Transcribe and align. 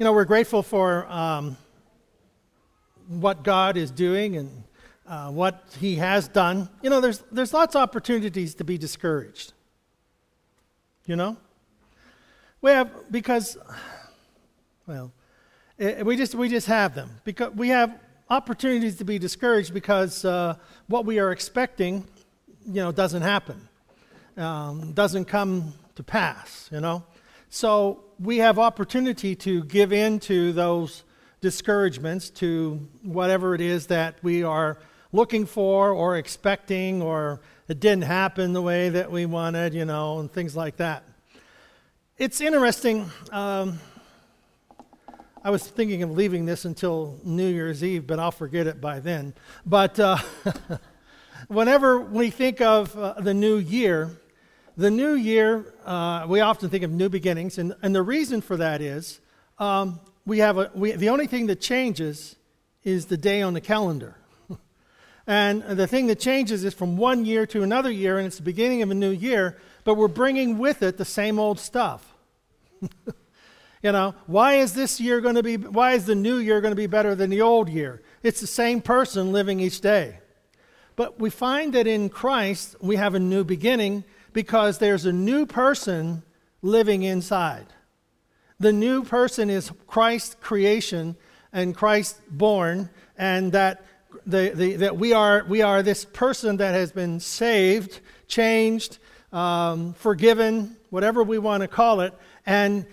you 0.00 0.04
know, 0.04 0.14
we're 0.14 0.24
grateful 0.24 0.62
for 0.62 1.06
um, 1.12 1.58
what 3.06 3.44
God 3.44 3.76
is 3.76 3.90
doing 3.90 4.38
and 4.38 4.64
uh, 5.06 5.30
what 5.30 5.62
He 5.78 5.96
has 5.96 6.26
done. 6.26 6.70
You 6.82 6.88
know, 6.88 7.02
there's, 7.02 7.22
there's 7.30 7.52
lots 7.52 7.74
of 7.74 7.82
opportunities 7.82 8.54
to 8.54 8.64
be 8.64 8.78
discouraged. 8.78 9.52
You 11.04 11.16
know? 11.16 11.36
We 12.62 12.70
have, 12.70 12.90
because, 13.10 13.58
well, 14.86 15.12
it, 15.76 16.06
we, 16.06 16.16
just, 16.16 16.34
we 16.34 16.48
just 16.48 16.68
have 16.68 16.94
them. 16.94 17.10
Because 17.24 17.52
we 17.52 17.68
have 17.68 18.00
opportunities 18.30 18.96
to 18.96 19.04
be 19.04 19.18
discouraged 19.18 19.74
because 19.74 20.24
uh, 20.24 20.54
what 20.86 21.04
we 21.04 21.18
are 21.18 21.30
expecting, 21.30 22.06
you 22.64 22.80
know, 22.80 22.90
doesn't 22.90 23.20
happen, 23.20 23.68
um, 24.38 24.92
doesn't 24.92 25.26
come 25.26 25.74
to 25.96 26.02
pass, 26.02 26.70
you 26.72 26.80
know? 26.80 27.04
So 27.52 28.04
we 28.20 28.38
have 28.38 28.60
opportunity 28.60 29.34
to 29.34 29.64
give 29.64 29.92
in 29.92 30.20
to 30.20 30.52
those 30.52 31.02
discouragements, 31.40 32.30
to 32.30 32.88
whatever 33.02 33.56
it 33.56 33.60
is 33.60 33.88
that 33.88 34.14
we 34.22 34.44
are 34.44 34.78
looking 35.10 35.46
for 35.46 35.90
or 35.90 36.16
expecting, 36.16 37.02
or 37.02 37.40
it 37.66 37.80
didn't 37.80 38.04
happen 38.04 38.52
the 38.52 38.62
way 38.62 38.88
that 38.90 39.10
we 39.10 39.26
wanted, 39.26 39.74
you 39.74 39.84
know, 39.84 40.20
and 40.20 40.32
things 40.32 40.54
like 40.54 40.76
that. 40.76 41.02
It's 42.18 42.40
interesting. 42.40 43.10
Um, 43.32 43.80
I 45.42 45.50
was 45.50 45.66
thinking 45.66 46.04
of 46.04 46.12
leaving 46.12 46.46
this 46.46 46.64
until 46.64 47.18
New 47.24 47.48
Year's 47.48 47.82
Eve, 47.82 48.06
but 48.06 48.20
I'll 48.20 48.30
forget 48.30 48.68
it 48.68 48.80
by 48.80 49.00
then. 49.00 49.34
But 49.66 49.98
uh, 49.98 50.18
whenever 51.48 52.00
we 52.00 52.30
think 52.30 52.60
of 52.60 52.96
uh, 52.96 53.14
the 53.14 53.34
new 53.34 53.56
year, 53.56 54.19
the 54.80 54.90
new 54.90 55.12
year, 55.12 55.74
uh, 55.84 56.24
we 56.26 56.40
often 56.40 56.70
think 56.70 56.84
of 56.84 56.90
new 56.90 57.10
beginnings, 57.10 57.58
and, 57.58 57.74
and 57.82 57.94
the 57.94 58.02
reason 58.02 58.40
for 58.40 58.56
that 58.56 58.80
is 58.80 59.20
um, 59.58 60.00
we 60.24 60.38
have 60.38 60.56
a, 60.56 60.70
we, 60.74 60.92
the 60.92 61.10
only 61.10 61.26
thing 61.26 61.48
that 61.48 61.60
changes 61.60 62.34
is 62.82 63.04
the 63.04 63.18
day 63.18 63.42
on 63.42 63.52
the 63.52 63.60
calendar. 63.60 64.16
and 65.26 65.62
the 65.62 65.86
thing 65.86 66.06
that 66.06 66.18
changes 66.18 66.64
is 66.64 66.72
from 66.72 66.96
one 66.96 67.26
year 67.26 67.44
to 67.44 67.62
another 67.62 67.90
year, 67.90 68.16
and 68.16 68.26
it's 68.26 68.38
the 68.38 68.42
beginning 68.42 68.80
of 68.80 68.90
a 68.90 68.94
new 68.94 69.10
year, 69.10 69.58
but 69.84 69.96
we're 69.96 70.08
bringing 70.08 70.56
with 70.56 70.82
it 70.82 70.96
the 70.96 71.04
same 71.04 71.38
old 71.38 71.60
stuff. 71.60 72.14
you 73.82 73.92
know, 73.92 74.14
why 74.26 74.54
is 74.54 74.72
this 74.72 74.98
year 74.98 75.20
going 75.20 75.34
to 75.34 75.42
be, 75.42 75.58
why 75.58 75.92
is 75.92 76.06
the 76.06 76.14
new 76.14 76.38
year 76.38 76.62
going 76.62 76.72
to 76.72 76.76
be 76.76 76.86
better 76.86 77.14
than 77.14 77.28
the 77.28 77.42
old 77.42 77.68
year? 77.68 78.00
It's 78.22 78.40
the 78.40 78.46
same 78.46 78.80
person 78.80 79.30
living 79.30 79.60
each 79.60 79.82
day. 79.82 80.20
But 80.96 81.20
we 81.20 81.28
find 81.28 81.74
that 81.74 81.86
in 81.86 82.08
Christ, 82.08 82.76
we 82.80 82.96
have 82.96 83.14
a 83.14 83.20
new 83.20 83.44
beginning 83.44 84.04
because 84.32 84.78
there's 84.78 85.06
a 85.06 85.12
new 85.12 85.46
person 85.46 86.22
living 86.62 87.02
inside. 87.02 87.66
The 88.58 88.72
new 88.72 89.04
person 89.04 89.48
is 89.48 89.72
Christ 89.86 90.40
creation 90.40 91.16
and 91.52 91.74
Christ 91.74 92.20
born, 92.30 92.90
and 93.16 93.52
that, 93.52 93.84
the, 94.26 94.52
the, 94.54 94.76
that 94.76 94.96
we, 94.96 95.12
are, 95.12 95.44
we 95.48 95.62
are 95.62 95.82
this 95.82 96.04
person 96.04 96.58
that 96.58 96.74
has 96.74 96.92
been 96.92 97.20
saved, 97.20 98.00
changed, 98.28 98.98
um, 99.32 99.94
forgiven, 99.94 100.76
whatever 100.90 101.22
we 101.22 101.38
want 101.38 101.62
to 101.62 101.68
call 101.68 102.00
it, 102.00 102.12
and, 102.46 102.86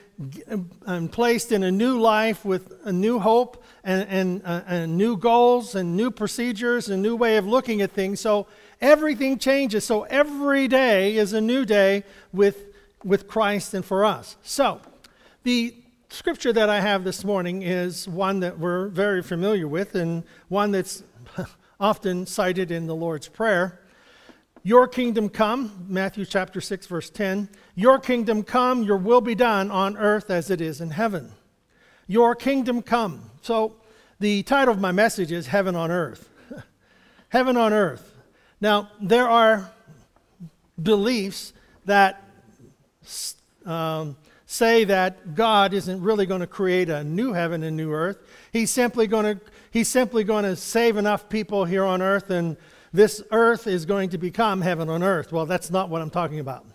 and 0.86 1.12
placed 1.12 1.52
in 1.52 1.64
a 1.64 1.72
new 1.72 2.00
life 2.00 2.44
with 2.46 2.74
a 2.86 2.92
new 2.92 3.20
hope 3.20 3.64
and, 3.84 4.08
and, 4.10 4.42
uh, 4.46 4.62
and 4.68 4.98
new 4.98 5.18
goals 5.18 5.76
and 5.76 5.96
new 5.96 6.12
procedures 6.12 6.90
and 6.90 7.02
new 7.02 7.16
way 7.16 7.38
of 7.38 7.46
looking 7.46 7.82
at 7.82 7.92
things. 7.92 8.20
So 8.20 8.48
Everything 8.82 9.40
changes. 9.40 9.86
So 9.86 10.04
every 10.04 10.68
day 10.68 11.18
is 11.18 11.34
a 11.34 11.42
new 11.42 11.66
day 11.66 12.04
with, 12.32 12.66
with 13.04 13.28
Christ 13.28 13.74
and 13.74 13.84
for 13.84 14.06
us. 14.06 14.38
So 14.44 14.82
the 15.44 15.74
scripture 16.10 16.54
that 16.54 16.70
I 16.70 16.80
have 16.80 17.04
this 17.04 17.24
morning 17.24 17.64
is 17.64 18.08
one 18.08 18.40
that 18.42 18.60
we're 18.60 18.88
very 18.90 19.24
familiar 19.24 19.68
with 19.68 19.96
and 19.96 20.24
one 20.48 20.72
that's 20.72 21.04
often 21.80 22.26
cited 22.26 22.72
in 22.72 22.88
the 22.88 22.96
Lord's 22.96 23.28
Prayer. 23.28 23.82
Your 24.64 24.88
kingdom 24.88 25.30
come, 25.30 25.86
Matthew 25.88 26.26
chapter 26.26 26.60
6, 26.60 26.88
verse 26.88 27.10
10. 27.10 27.50
Your 27.76 28.00
kingdom 28.00 28.44
come, 28.44 28.84
your 28.84 28.98
will 28.98 29.22
be 29.22 29.36
done 29.36 29.72
on 29.72 29.98
earth 29.98 30.30
as 30.30 30.50
it 30.50 30.62
is 30.62 30.82
in 30.82 30.92
heaven. 30.92 31.32
Your 32.08 32.36
kingdom 32.36 32.82
come. 32.82 33.32
So 33.42 33.78
the 34.20 34.44
title 34.44 34.74
of 34.74 34.82
my 34.82 34.92
message 34.92 35.32
is 35.32 35.48
Heaven 35.48 35.76
on 35.76 35.92
Earth. 35.92 36.30
Heaven 37.30 37.56
on 37.56 37.72
Earth. 37.72 38.17
Now, 38.60 38.90
there 39.00 39.30
are 39.30 39.72
beliefs 40.82 41.54
that 41.86 42.24
um, 43.66 44.16
say 44.48 44.86
that 44.86 45.36
God 45.36 45.74
isn't 45.74 46.02
really 46.02 46.26
going 46.26 46.42
to 46.42 46.48
create 46.48 46.90
a 46.90 47.04
new 47.04 47.34
heaven 47.34 47.64
and 47.64 47.78
new 47.78 47.92
earth. 47.92 48.18
He's 48.52 48.72
simply 48.72 49.06
going 49.06 49.38
to 49.38 49.46
he's 49.70 49.90
simply 49.90 50.24
going 50.24 50.46
to 50.46 50.56
save 50.56 50.98
enough 50.98 51.30
people 51.30 51.66
here 51.66 51.84
on 51.84 52.02
earth 52.02 52.30
and 52.32 52.58
this 52.94 53.22
earth 53.32 53.68
is 53.68 53.86
going 53.86 54.10
to 54.10 54.18
become 54.18 54.62
heaven 54.62 54.90
on 54.90 55.04
earth. 55.04 55.32
Well, 55.32 55.46
that's 55.46 55.70
not 55.70 55.90
what 55.90 56.02
I'm 56.02 56.10
talking 56.10 56.40
about. 56.40 56.66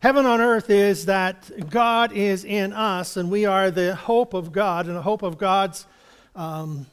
Heaven 0.00 0.24
on 0.24 0.40
earth 0.40 0.70
is 0.70 1.06
that 1.06 1.68
God 1.68 2.12
is 2.12 2.44
in 2.44 2.72
us 2.72 3.16
and 3.18 3.30
we 3.30 3.44
are 3.44 3.70
the 3.70 3.94
hope 3.94 4.32
of 4.32 4.50
God 4.50 4.86
and 4.86 4.96
the 4.96 5.02
hope 5.02 5.22
of 5.22 5.36
God's 5.36 5.86
um, 6.34 6.86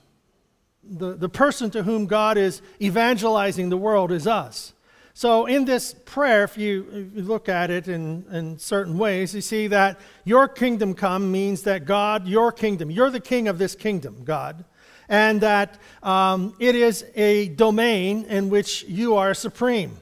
the, 0.90 1.14
the 1.14 1.30
person 1.30 1.70
to 1.72 1.84
whom 1.84 2.06
God 2.06 2.38
is 2.38 2.62
evangelizing 2.82 3.70
the 3.70 3.78
world 3.78 4.12
is 4.12 4.28
us. 4.28 4.74
So, 5.14 5.48
in 5.48 5.66
this 5.66 5.96
prayer, 6.06 6.44
if 6.44 6.60
you, 6.60 6.86
if 6.92 7.18
you 7.18 7.24
look 7.24 7.50
at 7.50 7.72
it 7.72 7.88
in, 7.88 8.24
in 8.32 8.60
certain 8.60 9.00
ways, 9.00 9.34
you 9.34 9.42
see 9.42 9.66
that 9.66 10.00
your 10.26 10.48
kingdom 10.48 10.94
come 10.94 11.32
means 11.32 11.64
that 11.64 11.86
God, 11.86 12.28
your 12.28 12.52
kingdom, 12.52 12.92
you're 12.92 13.10
the 13.10 13.20
king 13.20 13.48
of 13.48 13.58
this 13.58 13.74
kingdom, 13.74 14.24
God, 14.24 14.64
and 15.10 15.42
that 15.42 15.80
um, 16.04 16.54
it 16.60 16.76
is 16.76 17.04
a 17.16 17.48
domain 17.50 18.26
in 18.26 18.50
which 18.50 18.84
you 18.84 19.16
are 19.16 19.34
supreme. 19.34 19.98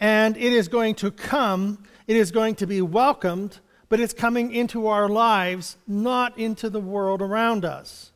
And 0.00 0.36
it 0.36 0.52
is 0.52 0.68
going 0.68 0.96
to 0.96 1.10
come, 1.12 1.82
it 2.06 2.16
is 2.16 2.30
going 2.30 2.56
to 2.56 2.66
be 2.66 2.82
welcomed, 2.82 3.60
but 3.88 4.00
it's 4.00 4.12
coming 4.12 4.52
into 4.52 4.86
our 4.88 5.08
lives, 5.08 5.78
not 5.86 6.38
into 6.38 6.68
the 6.68 6.80
world 6.80 7.22
around 7.22 7.64
us. 7.64 8.07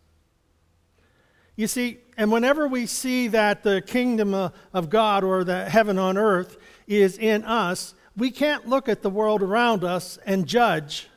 You 1.56 1.66
see, 1.66 1.98
and 2.16 2.32
whenever 2.32 2.66
we 2.66 2.86
see 2.86 3.28
that 3.28 3.62
the 3.62 3.82
kingdom 3.82 4.34
of 4.34 4.90
God 4.90 5.24
or 5.24 5.44
the 5.44 5.68
heaven 5.68 5.98
on 5.98 6.16
earth 6.16 6.56
is 6.86 7.18
in 7.18 7.44
us, 7.44 7.94
we 8.16 8.30
can't 8.30 8.68
look 8.68 8.88
at 8.88 9.02
the 9.02 9.10
world 9.10 9.42
around 9.42 9.84
us 9.84 10.18
and 10.24 10.46
judge 10.46 11.08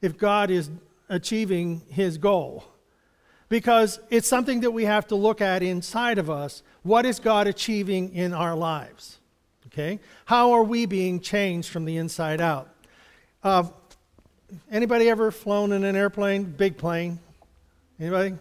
if 0.00 0.16
God 0.16 0.50
is 0.50 0.70
achieving 1.08 1.82
his 1.88 2.18
goal. 2.18 2.64
Because 3.48 3.98
it's 4.10 4.28
something 4.28 4.60
that 4.60 4.70
we 4.70 4.84
have 4.84 5.06
to 5.06 5.14
look 5.14 5.40
at 5.40 5.62
inside 5.62 6.18
of 6.18 6.28
us. 6.28 6.62
What 6.82 7.06
is 7.06 7.18
God 7.18 7.46
achieving 7.46 8.14
in 8.14 8.34
our 8.34 8.54
lives? 8.54 9.18
Okay? 9.66 10.00
How 10.26 10.52
are 10.52 10.62
we 10.62 10.84
being 10.84 11.20
changed 11.20 11.70
from 11.70 11.86
the 11.86 11.96
inside 11.96 12.40
out? 12.42 12.68
Uh, 13.42 13.64
anybody 14.70 15.08
ever 15.08 15.30
flown 15.30 15.72
in 15.72 15.84
an 15.84 15.96
airplane, 15.96 16.44
big 16.44 16.76
plane? 16.76 17.18
Anybody? 17.98 18.34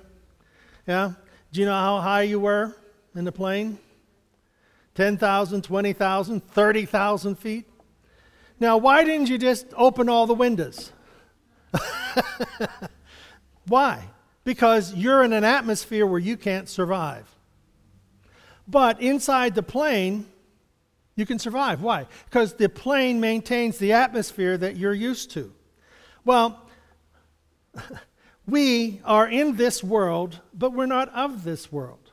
Yeah? 0.87 1.13
Do 1.51 1.59
you 1.59 1.65
know 1.65 1.73
how 1.73 1.99
high 1.99 2.23
you 2.23 2.39
were 2.39 2.75
in 3.15 3.25
the 3.25 3.31
plane? 3.31 3.77
10,000, 4.95 5.63
20,000, 5.63 6.47
30,000 6.47 7.35
feet? 7.35 7.65
Now, 8.59 8.77
why 8.77 9.03
didn't 9.03 9.29
you 9.29 9.37
just 9.37 9.67
open 9.75 10.09
all 10.09 10.25
the 10.25 10.33
windows? 10.33 10.91
why? 13.67 14.03
Because 14.43 14.95
you're 14.95 15.23
in 15.23 15.33
an 15.33 15.43
atmosphere 15.43 16.07
where 16.07 16.19
you 16.19 16.37
can't 16.37 16.67
survive. 16.67 17.27
But 18.67 19.01
inside 19.01 19.55
the 19.55 19.63
plane, 19.63 20.25
you 21.15 21.25
can 21.25 21.37
survive. 21.37 21.81
Why? 21.81 22.07
Because 22.25 22.53
the 22.53 22.69
plane 22.69 23.19
maintains 23.19 23.77
the 23.77 23.93
atmosphere 23.93 24.57
that 24.57 24.77
you're 24.77 24.93
used 24.93 25.31
to. 25.31 25.53
Well, 26.25 26.67
We 28.47 29.01
are 29.03 29.27
in 29.27 29.57
this 29.57 29.83
world, 29.83 30.39
but 30.53 30.71
we're 30.71 30.85
not 30.85 31.13
of 31.13 31.43
this 31.43 31.69
world. 31.71 32.11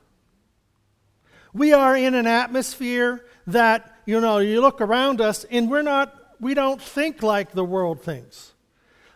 We 1.53 1.73
are 1.73 1.97
in 1.97 2.15
an 2.15 2.27
atmosphere 2.27 3.25
that, 3.47 4.01
you 4.05 4.21
know, 4.21 4.39
you 4.39 4.61
look 4.61 4.81
around 4.81 5.21
us 5.21 5.45
and 5.45 5.71
we're 5.71 5.83
not, 5.83 6.13
we 6.41 6.55
don't 6.55 6.83
think 6.83 7.23
like 7.23 7.53
the 7.53 7.65
world 7.65 8.03
thinks. 8.03 8.53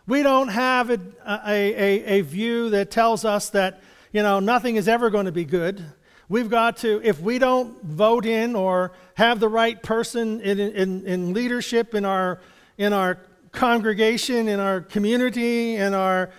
We 0.07 0.23
don't 0.23 0.47
have 0.47 0.89
a, 0.89 0.99
a, 1.27 1.73
a, 1.73 2.19
a 2.19 2.21
view 2.21 2.69
that 2.69 2.89
tells 2.89 3.25
us 3.25 3.49
that, 3.49 3.81
you 4.13 4.23
know, 4.23 4.39
nothing 4.39 4.77
is 4.77 4.87
ever 4.87 5.09
going 5.09 5.25
to 5.25 5.33
be 5.33 5.43
good. 5.43 5.83
We've 6.29 6.49
got 6.49 6.77
to, 6.77 7.01
if 7.03 7.19
we 7.19 7.37
don't 7.37 7.83
vote 7.83 8.25
in 8.25 8.55
or 8.55 8.93
have 9.15 9.41
the 9.41 9.49
right 9.49 9.81
person 9.83 10.39
in, 10.39 10.59
in, 10.59 11.05
in 11.05 11.33
leadership 11.33 11.93
in 11.93 12.05
our, 12.05 12.39
in 12.77 12.93
our 12.93 13.19
congregation, 13.51 14.47
in 14.47 14.59
our 14.59 14.79
community, 14.79 15.75
in 15.75 15.93
our 15.93 16.29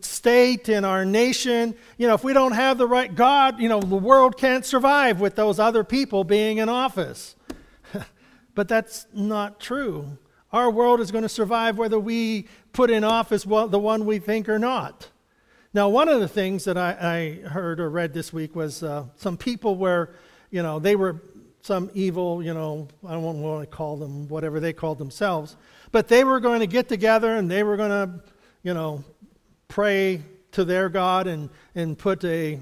state, 0.00 0.68
in 0.68 0.84
our 0.84 1.04
nation. 1.04 1.74
You 1.98 2.08
know, 2.08 2.14
if 2.14 2.24
we 2.24 2.32
don't 2.32 2.52
have 2.52 2.78
the 2.78 2.86
right 2.86 3.14
God, 3.14 3.60
you 3.60 3.68
know, 3.68 3.80
the 3.80 3.96
world 3.96 4.36
can't 4.36 4.64
survive 4.64 5.20
with 5.20 5.36
those 5.36 5.58
other 5.58 5.84
people 5.84 6.24
being 6.24 6.58
in 6.58 6.68
office. 6.68 7.36
but 8.54 8.68
that's 8.68 9.06
not 9.12 9.60
true. 9.60 10.18
Our 10.52 10.70
world 10.70 11.00
is 11.00 11.12
going 11.12 11.22
to 11.22 11.28
survive 11.28 11.78
whether 11.78 11.98
we 11.98 12.48
put 12.72 12.90
in 12.90 13.04
office 13.04 13.46
well, 13.46 13.68
the 13.68 13.78
one 13.78 14.04
we 14.04 14.18
think 14.18 14.48
or 14.48 14.58
not. 14.58 15.08
Now, 15.72 15.88
one 15.88 16.08
of 16.08 16.20
the 16.20 16.26
things 16.26 16.64
that 16.64 16.76
I, 16.76 17.40
I 17.44 17.48
heard 17.48 17.78
or 17.78 17.88
read 17.88 18.12
this 18.12 18.32
week 18.32 18.56
was 18.56 18.82
uh, 18.82 19.04
some 19.14 19.36
people 19.36 19.76
were, 19.76 20.14
you 20.50 20.62
know, 20.62 20.80
they 20.80 20.96
were 20.96 21.22
some 21.62 21.90
evil, 21.94 22.42
you 22.42 22.54
know, 22.54 22.88
I 23.06 23.12
don't 23.12 23.22
want 23.22 23.62
to 23.62 23.76
call 23.76 23.96
them 23.96 24.26
whatever 24.28 24.58
they 24.58 24.72
called 24.72 24.98
themselves, 24.98 25.56
but 25.92 26.08
they 26.08 26.24
were 26.24 26.40
going 26.40 26.60
to 26.60 26.66
get 26.66 26.88
together 26.88 27.36
and 27.36 27.50
they 27.50 27.62
were 27.62 27.76
going 27.76 27.90
to, 27.90 28.24
you 28.62 28.74
know, 28.74 29.04
pray 29.70 30.22
to 30.52 30.64
their 30.64 30.90
God 30.90 31.26
and, 31.26 31.48
and 31.74 31.96
put 31.96 32.22
a 32.24 32.58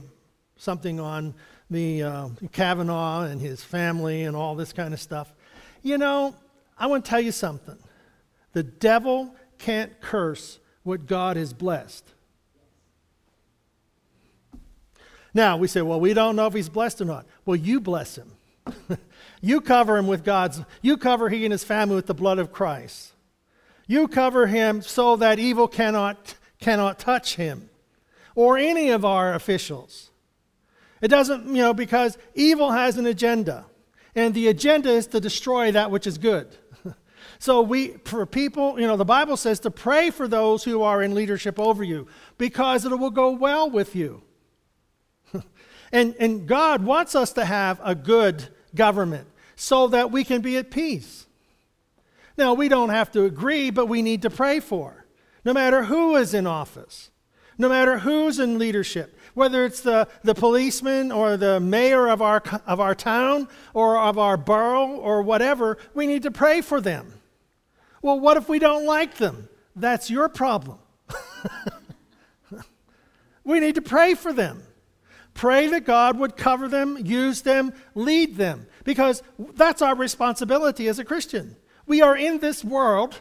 something 0.57 1.01
on 1.01 1.35
the 1.71 2.03
uh, 2.03 2.29
Kavanaugh 2.53 3.23
and 3.23 3.41
his 3.41 3.65
family 3.65 4.23
and 4.23 4.37
all 4.37 4.55
this 4.55 4.73
kind 4.73 4.95
of 4.95 5.01
stuff. 5.01 5.33
You 5.83 5.99
know, 5.99 6.35
I 6.79 6.87
want 6.87 7.05
to 7.05 7.11
tell 7.11 7.21
you 7.21 7.33
something. 7.33 7.79
The 8.53 8.63
devil 8.63 9.35
can't 9.59 10.01
curse 10.01 10.59
what 10.83 11.07
God 11.07 11.37
has 11.37 11.53
blessed. 11.53 12.05
Now, 15.35 15.57
we 15.57 15.69
say, 15.69 15.83
well, 15.83 16.01
we 16.01 16.15
don't 16.15 16.37
know 16.37 16.47
if 16.47 16.55
he's 16.55 16.69
blessed 16.69 17.01
or 17.01 17.05
not. 17.05 17.27
Well, 17.45 17.57
you 17.57 17.81
bless 17.81 18.17
him. 18.17 18.33
you 19.41 19.61
cover 19.61 19.97
him 19.97 20.07
with 20.07 20.25
God's, 20.25 20.63
you 20.83 20.97
cover 20.97 21.29
he 21.29 21.45
and 21.45 21.53
his 21.53 21.65
family 21.65 21.97
with 21.97 22.07
the 22.07 22.15
blood 22.15 22.39
of 22.39 22.53
Christ. 22.53 23.13
You 23.87 24.09
cover 24.09 24.47
him 24.47 24.83
so 24.83 25.17
that 25.17 25.39
evil 25.39 25.69
cannot, 25.69 26.35
cannot 26.61 26.99
touch 26.99 27.37
him 27.37 27.71
or 28.35 28.59
any 28.59 28.91
of 28.91 29.05
our 29.05 29.35
officials. 29.35 30.11
It 31.01 31.09
doesn't, 31.09 31.47
you 31.47 31.63
know, 31.63 31.75
because 31.75 32.19
evil 32.35 32.73
has 32.73 32.97
an 32.97 33.07
agenda, 33.07 33.67
and 34.15 34.35
the 34.35 34.49
agenda 34.49 34.91
is 34.91 35.07
to 35.09 35.21
destroy 35.21 35.73
that 35.73 35.91
which 35.91 36.07
is 36.07 36.19
good. 36.19 36.49
so 37.39 37.61
we, 37.63 37.89
for 38.05 38.27
people, 38.27 38.81
you 38.81 38.87
know, 38.87 38.97
the 38.97 39.05
Bible 39.05 39.37
says 39.37 39.61
to 39.61 39.71
pray 39.71 40.11
for 40.11 40.27
those 40.27 40.65
who 40.65 40.83
are 40.83 41.03
in 41.03 41.15
leadership 41.15 41.59
over 41.59 41.85
you 41.85 42.07
because 42.37 42.85
it 42.85 42.91
will 42.91 43.11
go 43.11 43.31
well 43.31 43.71
with 43.71 43.95
you. 43.95 44.23
and, 45.93 46.17
and 46.19 46.47
God 46.47 46.85
wants 46.85 47.15
us 47.15 47.33
to 47.35 47.45
have 47.45 47.81
a 47.85 47.95
good 47.95 48.49
government 48.75 49.29
so 49.55 49.89
that 49.89 50.11
we 50.11 50.25
can 50.25 50.41
be 50.41 50.57
at 50.57 50.71
peace. 50.71 51.27
Now, 52.37 52.55
we 52.55 52.69
don't 52.69 52.91
have 52.91 53.11
to 53.13 53.25
agree, 53.25 53.71
but 53.71 53.87
we 53.87 54.01
need 54.03 54.23
to 54.23 54.31
pray 54.31 54.61
for, 54.61 54.98
no 55.49 55.55
matter 55.55 55.85
who 55.85 56.15
is 56.17 56.35
in 56.35 56.47
office, 56.47 57.11
no 57.57 57.69
matter 57.69 57.99
who's 57.99 58.39
in 58.39 58.59
leadership 58.59 59.19
whether 59.39 59.65
it's 59.65 59.83
the, 59.83 60.09
the 60.25 60.35
policeman 60.35 61.13
or 61.13 61.37
the 61.37 61.61
mayor 61.61 62.09
of 62.09 62.21
our, 62.21 62.43
of 62.67 62.81
our 62.81 62.95
town 62.95 63.47
or 63.73 63.97
of 63.97 64.19
our 64.19 64.37
borough 64.37 64.89
or 64.89 65.23
whatever, 65.23 65.79
we 65.95 66.09
need 66.09 66.25
to 66.25 66.31
pray 66.33 66.61
for 66.61 66.81
them. 66.81 67.13
Well, 68.03 68.19
what 68.19 68.37
if 68.37 68.49
we 68.49 68.59
don't 68.59 68.85
like 68.85 69.15
them? 69.15 69.49
That's 69.77 70.11
your 70.11 70.29
problem. 70.29 70.79
we 73.45 73.61
need 73.61 73.77
to 73.77 73.83
pray 73.83 74.15
for 74.15 74.33
them. 74.33 74.65
Pray 75.35 75.69
that 75.69 75.85
God 75.85 76.19
would 76.19 76.37
cover 76.37 76.67
them, 76.67 76.99
use 77.01 77.43
them, 77.43 77.73
lead 77.95 78.37
them, 78.37 78.67
because 78.83 79.23
that's 79.55 79.83
our 79.83 79.95
responsibility 79.95 80.89
as 80.89 80.99
a 80.99 81.05
Christian. 81.05 81.55
We 81.87 82.03
are 82.03 82.17
in 82.17 82.41
this 82.41 82.65
world, 82.65 83.21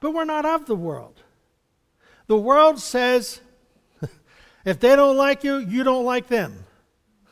but 0.00 0.12
we're 0.12 0.24
not 0.24 0.44
of 0.44 0.66
the 0.66 0.74
world. 0.74 1.22
The 2.26 2.36
world 2.36 2.80
says 2.80 3.40
if 4.64 4.80
they 4.80 4.96
don't 4.96 5.16
like 5.16 5.44
you, 5.44 5.58
you 5.58 5.84
don't 5.84 6.04
like 6.04 6.26
them. 6.28 6.64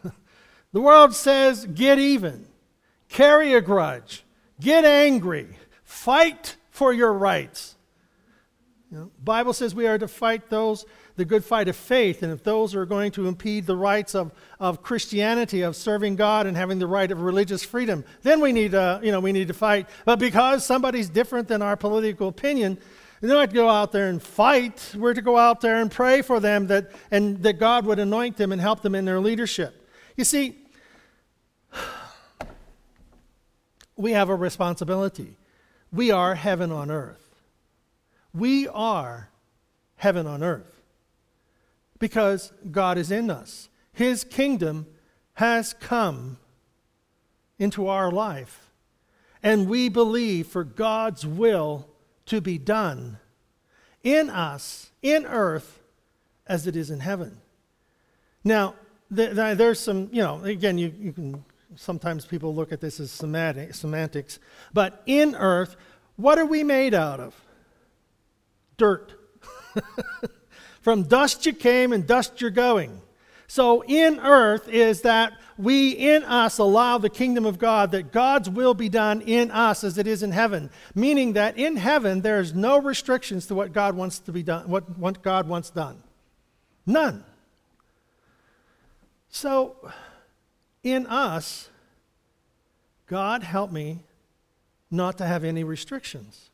the 0.73 0.81
world 0.81 1.15
says 1.15 1.67
get 1.67 1.99
even, 1.99 2.47
carry 3.09 3.55
a 3.55 3.61
grudge, 3.61 4.25
get 4.61 4.85
angry, 4.85 5.57
fight 5.83 6.57
for 6.71 6.93
your 6.93 7.13
rights. 7.13 7.77
You 8.91 8.99
know, 8.99 9.11
Bible 9.23 9.53
says 9.53 9.75
we 9.75 9.87
are 9.87 9.99
to 9.99 10.09
fight 10.09 10.49
those 10.49 10.87
the 11.19 11.25
good 11.25 11.45
fight 11.45 11.69
of 11.69 11.75
faith, 11.75 12.23
and 12.23 12.33
if 12.33 12.45
those 12.45 12.77
are 12.77 12.87
going 12.87 13.11
to 13.11 13.27
impede 13.27 13.67
the 13.67 13.77
rights 13.77 14.15
of, 14.15 14.33
of 14.61 14.85
Christianity, 14.85 15.63
of 15.63 15.75
serving 15.75 16.15
God 16.15 16.47
and 16.47 16.57
having 16.57 16.79
the 16.79 16.87
right 16.87 17.11
of 17.11 17.21
religious 17.21 17.65
freedom, 17.65 18.05
then 18.23 18.41
we 18.41 18.53
need 18.53 18.71
to, 18.71 19.01
you 19.03 19.11
know, 19.11 19.19
we 19.19 19.33
need 19.33 19.49
to 19.49 19.55
fight. 19.55 19.89
But 20.05 20.21
because 20.21 20.65
somebody's 20.65 21.09
different 21.09 21.49
than 21.49 21.61
our 21.61 21.77
political 21.77 22.29
opinion, 22.29 22.79
they're 23.21 23.35
not 23.35 23.51
to 23.51 23.55
go 23.55 23.69
out 23.69 23.91
there 23.91 24.09
and 24.09 24.23
fight. 24.23 24.95
We're 24.97 25.13
to 25.13 25.21
go 25.21 25.37
out 25.37 25.61
there 25.61 25.83
and 25.83 25.91
pray 25.91 26.23
for 26.23 26.39
them 26.39 26.69
that, 26.69 26.93
and 27.11 27.43
that 27.43 27.59
God 27.59 27.85
would 27.85 27.99
anoint 27.99 28.37
them 28.37 28.53
and 28.53 28.61
help 28.61 28.83
them 28.83 28.95
in 28.95 29.05
their 29.05 29.19
leadership. 29.19 29.89
You 30.17 30.23
see, 30.23 30.57
we 33.97 34.13
have 34.13 34.29
a 34.29 34.37
responsibility. 34.37 35.37
We 35.93 36.13
are 36.13 36.37
heaven 36.37 36.71
on 36.71 36.93
earth. 36.93 37.25
We 38.33 38.69
are 38.69 39.31
heaven 39.97 40.29
on 40.29 40.45
earth 40.45 40.78
because 41.99 42.53
God 42.71 42.99
is 42.99 43.11
in 43.11 43.31
us. 43.31 43.69
His 43.93 44.25
kingdom 44.25 44.87
has 45.35 45.75
come 45.75 46.39
into 47.59 47.89
our 47.89 48.11
life. 48.11 48.71
And 49.43 49.69
we 49.69 49.89
believe 49.89 50.47
for 50.47 50.65
God's 50.65 51.27
will 51.27 51.89
to 52.27 52.41
be 52.41 52.59
done 52.59 53.19
in 54.03 54.31
us, 54.31 54.91
in 55.03 55.27
earth, 55.27 55.81
as 56.47 56.67
it 56.67 56.77
is 56.77 56.91
in 56.91 57.01
heaven. 57.01 57.41
Now, 58.45 58.75
there's 59.11 59.81
some, 59.81 60.09
you 60.13 60.23
know, 60.23 60.43
again, 60.45 60.79
you, 60.79 60.93
you 60.99 61.13
can, 61.13 61.45
sometimes 61.77 62.25
people 62.25 62.55
look 62.55 62.73
at 62.73 62.81
this 62.81 63.01
as 63.01 63.11
semantic, 63.11 63.75
semantics, 63.75 64.39
but 64.73 65.03
in 65.07 65.35
earth, 65.35 65.77
what 66.17 66.39
are 66.39 66.47
we 66.47 66.65
made 66.65 66.95
out 66.95 67.21
of? 67.21 67.35
Dirt. 68.77 69.13
From 70.81 71.03
dust 71.03 71.47
you 71.47 71.53
came 71.53 71.93
and 71.93 72.07
dust 72.07 72.41
you're 72.41 72.51
going. 72.51 73.01
So, 73.51 73.83
in 73.87 74.21
earth 74.21 74.69
is 74.69 75.03
that 75.03 75.33
we 75.57 75.91
in 75.91 76.23
us 76.23 76.59
allow 76.59 76.99
the 76.99 77.09
kingdom 77.09 77.47
of 77.47 77.59
God, 77.59 77.91
that 77.93 78.13
God's 78.13 78.49
will 78.49 78.75
be 78.75 78.89
done 78.89 79.23
in 79.23 79.51
us 79.51 79.83
as 79.83 79.97
it 79.97 80.07
is 80.07 80.23
in 80.23 80.33
heaven. 80.33 80.71
Meaning 80.95 81.33
that 81.33 81.57
in 81.57 81.77
heaven 81.77 82.21
there's 82.21 82.55
no 82.55 82.79
restrictions 82.79 83.47
to 83.47 83.55
what 83.55 83.73
God 83.73 83.97
wants 83.97 84.19
to 84.21 84.33
be 84.33 84.43
done, 84.43 84.69
what, 84.69 84.99
what 84.99 85.23
God 85.23 85.49
wants 85.49 85.71
done. 85.71 86.03
None. 86.87 87.25
So, 89.31 89.77
in 90.83 91.07
us, 91.07 91.71
God 93.07 93.43
help 93.43 93.73
me 93.73 94.01
not 94.91 95.19
to 95.19 95.27
have 95.27 95.43
any 95.43 95.65
restrictions. 95.65 96.51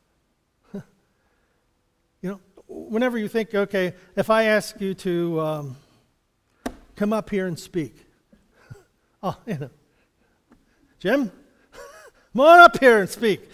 Whenever 2.67 3.17
you 3.17 3.27
think, 3.27 3.53
okay, 3.53 3.93
if 4.15 4.29
I 4.29 4.43
ask 4.43 4.79
you 4.81 4.93
to. 4.95 5.39
Um, 5.39 5.75
come 6.95 7.13
up 7.13 7.29
here 7.29 7.47
and 7.47 7.59
speak. 7.59 7.95
oh, 9.23 9.37
you 9.45 9.57
know, 9.57 9.69
Jim, 10.99 11.31
come 12.33 12.41
on 12.41 12.59
up 12.59 12.79
here 12.79 12.99
and 12.99 13.09
speak. 13.09 13.49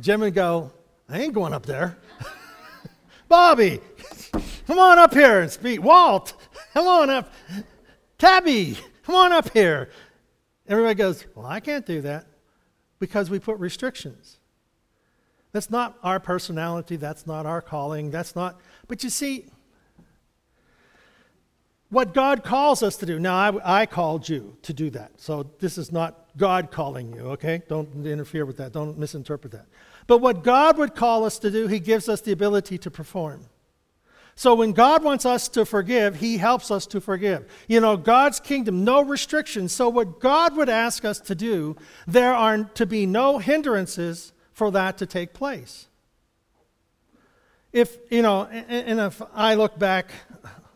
Jim 0.00 0.20
would 0.20 0.34
go, 0.34 0.72
I 1.08 1.20
ain't 1.20 1.34
going 1.34 1.52
up 1.52 1.66
there. 1.66 1.98
Bobby, 3.28 3.80
come 4.66 4.78
on 4.78 4.98
up 4.98 5.12
here 5.12 5.40
and 5.40 5.50
speak. 5.50 5.82
Walt, 5.82 6.34
come 6.72 6.86
on 6.86 7.10
up. 7.10 7.32
Tabby, 8.18 8.76
come 9.02 9.14
on 9.14 9.32
up 9.32 9.52
here. 9.52 9.90
Everybody 10.66 10.94
goes, 10.94 11.24
Well, 11.34 11.46
I 11.46 11.60
can't 11.60 11.84
do 11.84 12.00
that 12.02 12.26
because 12.98 13.28
we 13.28 13.38
put 13.38 13.58
restrictions. 13.58 14.38
That's 15.54 15.70
not 15.70 15.96
our 16.02 16.18
personality. 16.18 16.96
That's 16.96 17.28
not 17.28 17.46
our 17.46 17.62
calling. 17.62 18.10
That's 18.10 18.34
not. 18.34 18.60
But 18.88 19.04
you 19.04 19.08
see, 19.08 19.46
what 21.90 22.12
God 22.12 22.42
calls 22.42 22.82
us 22.82 22.96
to 22.96 23.06
do. 23.06 23.20
Now, 23.20 23.36
I, 23.36 23.82
I, 23.82 23.86
called 23.86 24.28
you 24.28 24.56
to 24.62 24.72
do 24.72 24.90
that. 24.90 25.12
So 25.20 25.48
this 25.60 25.78
is 25.78 25.92
not 25.92 26.26
God 26.36 26.72
calling 26.72 27.14
you, 27.14 27.20
okay? 27.30 27.62
Don't 27.68 28.04
interfere 28.04 28.44
with 28.44 28.56
that. 28.56 28.72
Don't 28.72 28.98
misinterpret 28.98 29.52
that. 29.52 29.66
But 30.08 30.18
what 30.18 30.42
God 30.42 30.76
would 30.76 30.96
call 30.96 31.24
us 31.24 31.38
to 31.38 31.52
do, 31.52 31.68
He 31.68 31.78
gives 31.78 32.08
us 32.08 32.20
the 32.20 32.32
ability 32.32 32.76
to 32.78 32.90
perform. 32.90 33.46
So 34.34 34.56
when 34.56 34.72
God 34.72 35.04
wants 35.04 35.24
us 35.24 35.48
to 35.50 35.64
forgive, 35.64 36.16
He 36.16 36.38
helps 36.38 36.72
us 36.72 36.84
to 36.88 37.00
forgive. 37.00 37.48
You 37.68 37.78
know, 37.78 37.96
God's 37.96 38.40
kingdom, 38.40 38.82
no 38.82 39.04
restrictions. 39.04 39.72
So 39.72 39.88
what 39.88 40.18
God 40.18 40.56
would 40.56 40.68
ask 40.68 41.04
us 41.04 41.20
to 41.20 41.36
do, 41.36 41.76
there 42.08 42.34
are 42.34 42.64
to 42.64 42.86
be 42.86 43.06
no 43.06 43.38
hindrances 43.38 44.32
for 44.54 44.70
that 44.70 44.96
to 44.98 45.06
take 45.06 45.34
place. 45.34 45.88
If, 47.72 47.96
you 48.08 48.22
know, 48.22 48.44
and 48.44 49.00
if 49.00 49.20
I 49.34 49.56
look 49.56 49.78
back 49.78 50.12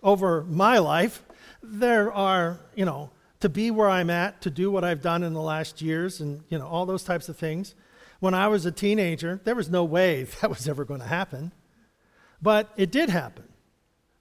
over 0.02 0.42
my 0.42 0.78
life, 0.78 1.22
there 1.62 2.12
are, 2.12 2.58
you 2.74 2.84
know, 2.84 3.10
to 3.40 3.48
be 3.48 3.70
where 3.70 3.88
I'm 3.88 4.10
at, 4.10 4.42
to 4.42 4.50
do 4.50 4.70
what 4.70 4.82
I've 4.82 5.00
done 5.00 5.22
in 5.22 5.32
the 5.32 5.40
last 5.40 5.80
years, 5.80 6.20
and, 6.20 6.42
you 6.48 6.58
know, 6.58 6.66
all 6.66 6.86
those 6.86 7.04
types 7.04 7.28
of 7.28 7.36
things. 7.36 7.76
When 8.18 8.34
I 8.34 8.48
was 8.48 8.66
a 8.66 8.72
teenager, 8.72 9.40
there 9.44 9.54
was 9.54 9.70
no 9.70 9.84
way 9.84 10.24
that 10.40 10.50
was 10.50 10.68
ever 10.68 10.84
going 10.84 11.00
to 11.00 11.06
happen. 11.06 11.52
But 12.42 12.70
it 12.76 12.90
did 12.90 13.10
happen. 13.10 13.44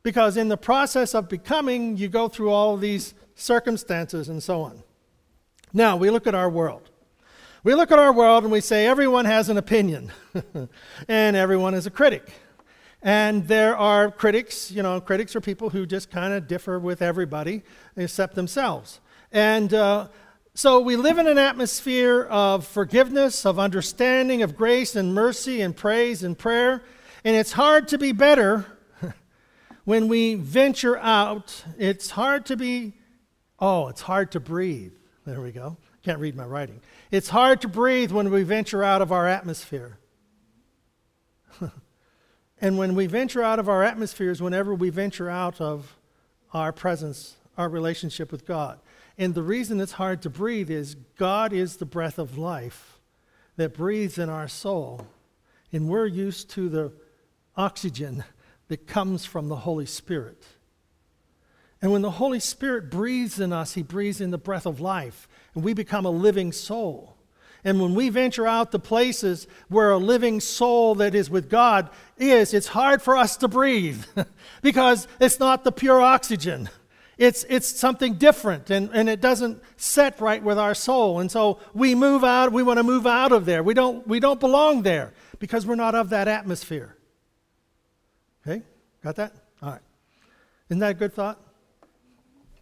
Because 0.03 0.37
in 0.37 0.47
the 0.47 0.57
process 0.57 1.15
of 1.15 1.27
becoming, 1.27 1.97
you 1.97 2.07
go 2.07 2.27
through 2.27 2.51
all 2.51 2.77
these 2.77 3.15
circumstances 3.35 4.29
and 4.29 4.41
so 4.41 4.61
on. 4.61 4.83
Now, 5.73 5.97
we 5.97 6.11
look 6.11 6.27
at 6.27 6.35
our 6.35 6.49
world. 6.49 6.86
We 7.67 7.75
look 7.75 7.91
at 7.91 7.99
our 7.99 8.13
world 8.13 8.45
and 8.45 8.51
we 8.53 8.61
say 8.61 8.87
everyone 8.87 9.25
has 9.25 9.49
an 9.49 9.57
opinion, 9.57 10.09
and 11.09 11.35
everyone 11.35 11.73
is 11.73 11.85
a 11.85 11.89
critic. 11.91 12.31
And 13.01 13.45
there 13.45 13.75
are 13.75 14.09
critics, 14.09 14.71
you 14.71 14.81
know, 14.81 15.01
critics 15.01 15.35
are 15.35 15.41
people 15.41 15.71
who 15.71 15.85
just 15.85 16.09
kind 16.09 16.33
of 16.33 16.47
differ 16.47 16.79
with 16.79 17.01
everybody 17.01 17.63
except 17.97 18.35
themselves. 18.35 19.01
And 19.33 19.73
uh, 19.73 20.07
so 20.53 20.79
we 20.79 20.95
live 20.95 21.17
in 21.17 21.27
an 21.27 21.37
atmosphere 21.37 22.23
of 22.29 22.65
forgiveness, 22.65 23.45
of 23.45 23.59
understanding, 23.59 24.43
of 24.43 24.55
grace 24.55 24.95
and 24.95 25.13
mercy 25.13 25.59
and 25.59 25.75
praise 25.75 26.23
and 26.23 26.37
prayer. 26.37 26.83
And 27.25 27.35
it's 27.35 27.51
hard 27.51 27.89
to 27.89 27.97
be 27.97 28.13
better 28.13 28.65
when 29.83 30.07
we 30.07 30.35
venture 30.35 30.97
out. 30.99 31.65
It's 31.77 32.11
hard 32.11 32.45
to 32.45 32.55
be, 32.55 32.93
oh, 33.59 33.89
it's 33.89 34.03
hard 34.03 34.31
to 34.31 34.39
breathe. 34.39 34.93
There 35.25 35.41
we 35.41 35.51
go. 35.51 35.75
Can't 36.07 36.21
read 36.21 36.37
my 36.37 36.45
writing. 36.45 36.79
It's 37.11 37.27
hard 37.27 37.59
to 37.59 37.67
breathe 37.67 38.13
when 38.13 38.31
we 38.31 38.43
venture 38.43 38.81
out 38.81 39.01
of 39.01 39.11
our 39.11 39.27
atmosphere. 39.27 39.97
and 42.61 42.77
when 42.77 42.95
we 42.95 43.07
venture 43.07 43.43
out 43.43 43.59
of 43.59 43.67
our 43.67 43.83
atmospheres, 43.83 44.41
whenever 44.41 44.73
we 44.73 44.89
venture 44.89 45.29
out 45.29 45.59
of 45.59 45.97
our 46.53 46.71
presence, 46.71 47.35
our 47.57 47.67
relationship 47.67 48.31
with 48.31 48.45
God. 48.45 48.79
And 49.17 49.35
the 49.35 49.43
reason 49.43 49.81
it's 49.81 49.91
hard 49.91 50.21
to 50.21 50.29
breathe 50.29 50.71
is 50.71 50.95
God 51.17 51.51
is 51.51 51.75
the 51.75 51.85
breath 51.85 52.17
of 52.17 52.37
life 52.37 53.01
that 53.57 53.73
breathes 53.75 54.17
in 54.17 54.29
our 54.29 54.47
soul. 54.47 55.07
And 55.73 55.89
we're 55.89 56.05
used 56.05 56.49
to 56.51 56.69
the 56.69 56.93
oxygen 57.57 58.23
that 58.69 58.87
comes 58.87 59.25
from 59.25 59.49
the 59.49 59.57
Holy 59.57 59.85
Spirit. 59.85 60.41
And 61.81 61.91
when 61.91 62.01
the 62.01 62.11
Holy 62.11 62.39
Spirit 62.39 62.89
breathes 62.89 63.39
in 63.39 63.53
us, 63.53 63.73
He 63.73 63.83
breathes 63.83 64.21
in 64.21 64.31
the 64.31 64.37
breath 64.37 64.65
of 64.65 64.79
life, 64.79 65.27
and 65.53 65.63
we 65.63 65.73
become 65.73 66.05
a 66.05 66.11
living 66.11 66.51
soul. 66.51 67.17
And 67.63 67.81
when 67.81 67.95
we 67.95 68.09
venture 68.09 68.47
out 68.47 68.71
to 68.71 68.79
places 68.79 69.47
where 69.67 69.91
a 69.91 69.97
living 69.97 70.39
soul 70.39 70.95
that 70.95 71.13
is 71.13 71.29
with 71.29 71.49
God 71.49 71.89
is, 72.17 72.53
it's 72.53 72.67
hard 72.67 73.01
for 73.01 73.17
us 73.17 73.35
to 73.37 73.47
breathe 73.47 74.05
because 74.61 75.07
it's 75.19 75.39
not 75.39 75.63
the 75.63 75.71
pure 75.71 75.99
oxygen. 75.99 76.69
It's, 77.17 77.45
it's 77.49 77.67
something 77.67 78.13
different 78.13 78.69
and, 78.69 78.91
and 78.93 79.09
it 79.09 79.21
doesn't 79.21 79.61
set 79.75 80.21
right 80.21 80.41
with 80.41 80.59
our 80.59 80.75
soul. 80.75 81.19
And 81.19 81.31
so 81.31 81.59
we 81.73 81.95
move 81.95 82.23
out, 82.23 82.51
we 82.51 82.61
want 82.61 82.77
to 82.77 82.83
move 82.83 83.07
out 83.07 83.31
of 83.31 83.45
there. 83.45 83.63
We 83.63 83.73
don't, 83.73 84.07
we 84.07 84.19
don't 84.19 84.39
belong 84.39 84.83
there 84.83 85.13
because 85.39 85.65
we're 85.65 85.75
not 85.75 85.95
of 85.95 86.11
that 86.11 86.27
atmosphere. 86.27 86.95
Okay? 88.45 88.61
Got 89.03 89.15
that? 89.15 89.33
All 89.63 89.71
right. 89.71 89.81
Isn't 90.69 90.79
that 90.79 90.91
a 90.91 90.93
good 90.93 91.13
thought? 91.13 91.41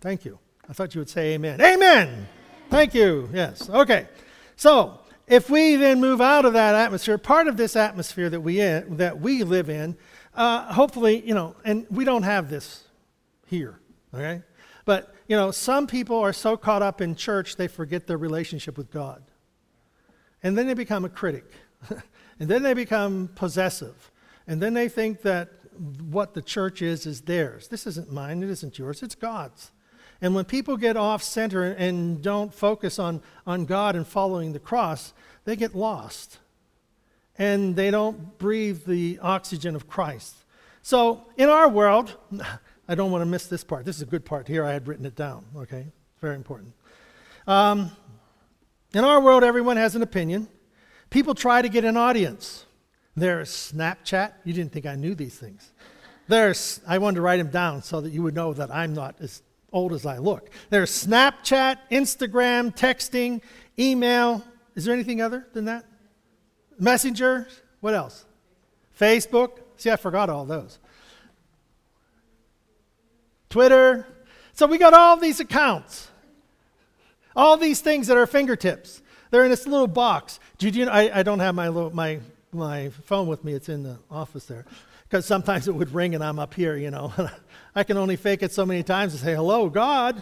Thank 0.06 0.24
you. 0.24 0.38
I 0.70 0.74
thought 0.74 0.94
you 0.94 1.02
would 1.02 1.10
say 1.10 1.34
amen. 1.34 1.60
Amen! 1.60 2.28
Thank 2.70 2.94
you. 2.94 3.28
Yes. 3.34 3.68
Okay. 3.68 4.08
So, 4.56 5.00
if 5.26 5.50
we 5.50 5.78
then 5.78 6.00
move 6.00 6.22
out 6.22 6.46
of 6.46 6.54
that 6.54 6.76
atmosphere, 6.76 7.18
part 7.18 7.48
of 7.48 7.58
this 7.58 7.76
atmosphere 7.76 8.30
that 8.30 8.42
we, 8.42 8.62
in, 8.62 8.98
that 8.98 9.20
we 9.20 9.42
live 9.42 9.68
in, 9.68 9.98
uh, 10.36 10.72
hopefully, 10.72 11.28
you 11.28 11.34
know, 11.34 11.56
and 11.66 11.88
we 11.90 12.06
don't 12.06 12.22
have 12.22 12.52
this 12.52 12.84
here. 13.48 13.80
Okay? 14.14 14.44
But, 14.86 15.12
you 15.28 15.36
know, 15.36 15.50
some 15.50 15.88
people 15.88 16.20
are 16.20 16.34
so 16.34 16.56
caught 16.56 16.84
up 16.84 17.02
in 17.02 17.16
church 17.16 17.56
they 17.56 17.68
forget 17.68 18.06
their 18.06 18.20
relationship 18.20 18.78
with 18.78 18.92
God. 18.92 19.24
And 20.44 20.56
then 20.56 20.68
they 20.68 20.76
become 20.76 21.04
a 21.04 21.10
critic. 21.10 21.52
and 22.40 22.48
then 22.48 22.62
they 22.62 22.76
become 22.76 23.32
possessive. 23.34 24.12
And 24.46 24.62
then 24.62 24.76
they 24.76 24.88
think 24.88 25.24
that 25.24 25.50
what 26.00 26.36
the 26.36 26.44
church 26.44 26.84
is 26.84 27.08
is 27.08 27.22
theirs. 27.22 27.70
This 27.70 27.88
isn't 27.88 28.12
mine, 28.12 28.44
it 28.44 28.52
isn't 28.52 28.78
yours, 28.78 29.02
it's 29.02 29.16
God's. 29.16 29.72
And 30.26 30.34
when 30.34 30.46
people 30.46 30.76
get 30.76 30.98
off 30.98 31.22
center 31.22 31.66
and 31.66 32.20
don't 32.20 32.52
focus 32.52 32.98
on, 32.98 33.22
on 33.46 33.66
God 33.66 33.96
and 33.96 34.08
following 34.08 34.54
the 34.54 34.60
cross, 34.60 35.14
they 35.44 35.56
get 35.56 35.76
lost. 35.76 36.40
And 37.38 37.76
they 37.76 37.92
don't 37.92 38.36
breathe 38.40 38.86
the 38.88 39.20
oxygen 39.22 39.76
of 39.76 39.88
Christ. 39.88 40.36
So 40.82 41.28
in 41.38 41.48
our 41.48 41.70
world, 41.70 42.18
I 42.88 42.96
don't 42.96 43.12
want 43.12 43.22
to 43.22 43.28
miss 43.28 43.46
this 43.46 43.64
part. 43.64 43.86
This 43.86 43.98
is 43.98 44.02
a 44.02 44.08
good 44.08 44.26
part 44.26 44.48
here. 44.48 44.66
I 44.66 44.74
had 44.74 44.88
written 44.88 45.06
it 45.06 45.16
down. 45.16 45.46
Okay, 45.56 45.86
very 46.22 46.34
important. 46.34 46.74
Um, 47.46 47.92
in 48.96 49.04
our 49.04 49.22
world, 49.22 49.44
everyone 49.44 49.78
has 49.78 49.96
an 49.96 50.02
opinion. 50.02 50.48
People 51.12 51.36
try 51.36 51.62
to 51.62 51.70
get 51.70 51.86
an 51.86 51.98
audience. 51.98 52.66
There's 53.16 53.52
Snapchat. 53.52 54.32
You 54.44 54.54
didn't 54.54 54.72
think 54.72 54.88
I 54.88 54.96
knew 54.96 55.14
these 55.14 55.38
things. 55.38 55.72
There's, 56.28 56.82
I 56.88 56.98
wanted 56.98 57.18
to 57.18 57.22
write 57.22 57.38
them 57.38 57.52
down 57.52 57.84
so 57.84 58.02
that 58.02 58.10
you 58.10 58.24
would 58.24 58.34
know 58.34 58.54
that 58.54 58.74
I'm 58.74 58.96
not 58.96 59.18
as 59.20 59.44
old 59.76 59.94
as 59.94 60.06
I 60.06 60.18
look. 60.18 60.50
There's 60.72 60.90
Snapchat, 60.90 61.78
Instagram, 61.92 62.76
texting, 62.76 63.42
email. 63.78 64.44
Is 64.74 64.86
there 64.86 64.94
anything 64.94 65.22
other 65.22 65.46
than 65.54 65.66
that? 65.66 65.86
Messenger. 66.80 67.48
What 67.82 67.94
else? 67.94 68.26
Facebook. 69.00 69.60
See, 69.78 69.92
I 69.92 69.98
forgot 69.98 70.30
all 70.30 70.46
those. 70.46 70.80
Twitter. 73.50 74.08
So 74.54 74.66
we 74.66 74.78
got 74.78 74.94
all 74.94 75.18
these 75.18 75.42
accounts, 75.42 76.10
all 77.36 77.58
these 77.58 77.82
things 77.82 78.10
at 78.10 78.16
our 78.16 78.26
fingertips. 78.26 79.02
They're 79.30 79.44
in 79.44 79.50
this 79.50 79.68
little 79.68 79.88
box. 79.88 80.40
Do 80.58 80.70
you, 80.70 80.88
I, 80.88 81.20
I 81.20 81.24
don't 81.24 81.40
have 81.40 81.56
my, 81.56 81.70
my, 81.70 82.20
my 82.54 82.90
phone 83.04 83.28
with 83.28 83.44
me, 83.44 83.54
it's 83.54 83.68
in 83.68 83.84
the 83.84 83.98
office 84.10 84.46
there. 84.46 84.66
Because 85.08 85.26
sometimes 85.26 85.68
it 85.68 85.76
would 85.76 85.94
ring 85.94 86.16
and 86.16 86.24
I'm 86.24 86.40
up 86.40 86.54
here, 86.54 86.76
you 86.76 86.92
know. 86.92 87.14
I 87.76 87.84
can 87.84 87.98
only 87.98 88.16
fake 88.16 88.42
it 88.44 88.52
so 88.52 88.66
many 88.66 88.84
times 88.84 89.14
to 89.14 89.20
say, 89.20 89.36
hello, 89.36 89.70
God. 89.70 90.22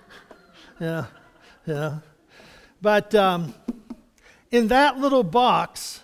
yeah, 0.80 1.06
yeah. 1.66 1.98
But 2.82 3.14
um, 3.14 3.54
in 4.50 4.68
that 4.68 4.98
little 4.98 5.22
box 5.22 6.00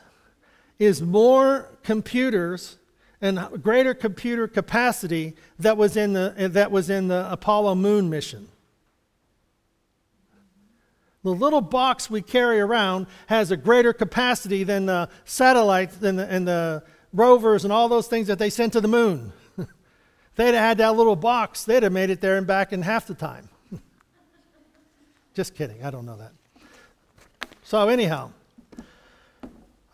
is 0.78 1.02
more 1.02 1.68
computers 1.82 2.76
and 3.20 3.38
greater 3.62 3.94
computer 3.94 4.48
capacity 4.48 5.36
that 5.58 5.76
was 5.76 5.96
in 5.96 6.12
the, 6.12 6.34
that 6.52 6.70
was 6.70 6.90
in 6.90 7.08
the 7.08 7.30
Apollo 7.30 7.76
moon 7.76 8.10
mission. 8.10 8.48
The 11.22 11.30
little 11.30 11.60
box 11.60 12.10
we 12.10 12.20
carry 12.20 12.58
around 12.58 13.06
has 13.26 13.52
a 13.52 13.56
greater 13.56 13.92
capacity 13.92 14.64
than 14.64 14.86
the 14.86 15.08
satellites 15.24 15.96
than 15.96 16.16
the, 16.16 16.26
and 16.28 16.48
the 16.48 16.82
rovers 17.12 17.64
and 17.64 17.72
all 17.72 17.88
those 17.88 18.06
things 18.06 18.26
that 18.26 18.38
they 18.38 18.50
sent 18.50 18.72
to 18.74 18.80
the 18.80 18.88
moon. 18.88 19.32
they'd 20.36 20.46
have 20.46 20.54
had 20.54 20.78
that 20.78 20.96
little 20.96 21.16
box, 21.16 21.64
they'd 21.64 21.82
have 21.82 21.92
made 21.92 22.10
it 22.10 22.20
there 22.20 22.36
and 22.36 22.46
back 22.46 22.72
in 22.72 22.82
half 22.82 23.06
the 23.06 23.14
time. 23.14 23.48
Just 25.34 25.54
kidding, 25.54 25.82
I 25.84 25.90
don't 25.90 26.06
know 26.06 26.16
that. 26.16 26.32
So, 27.64 27.88
anyhow, 27.88 28.32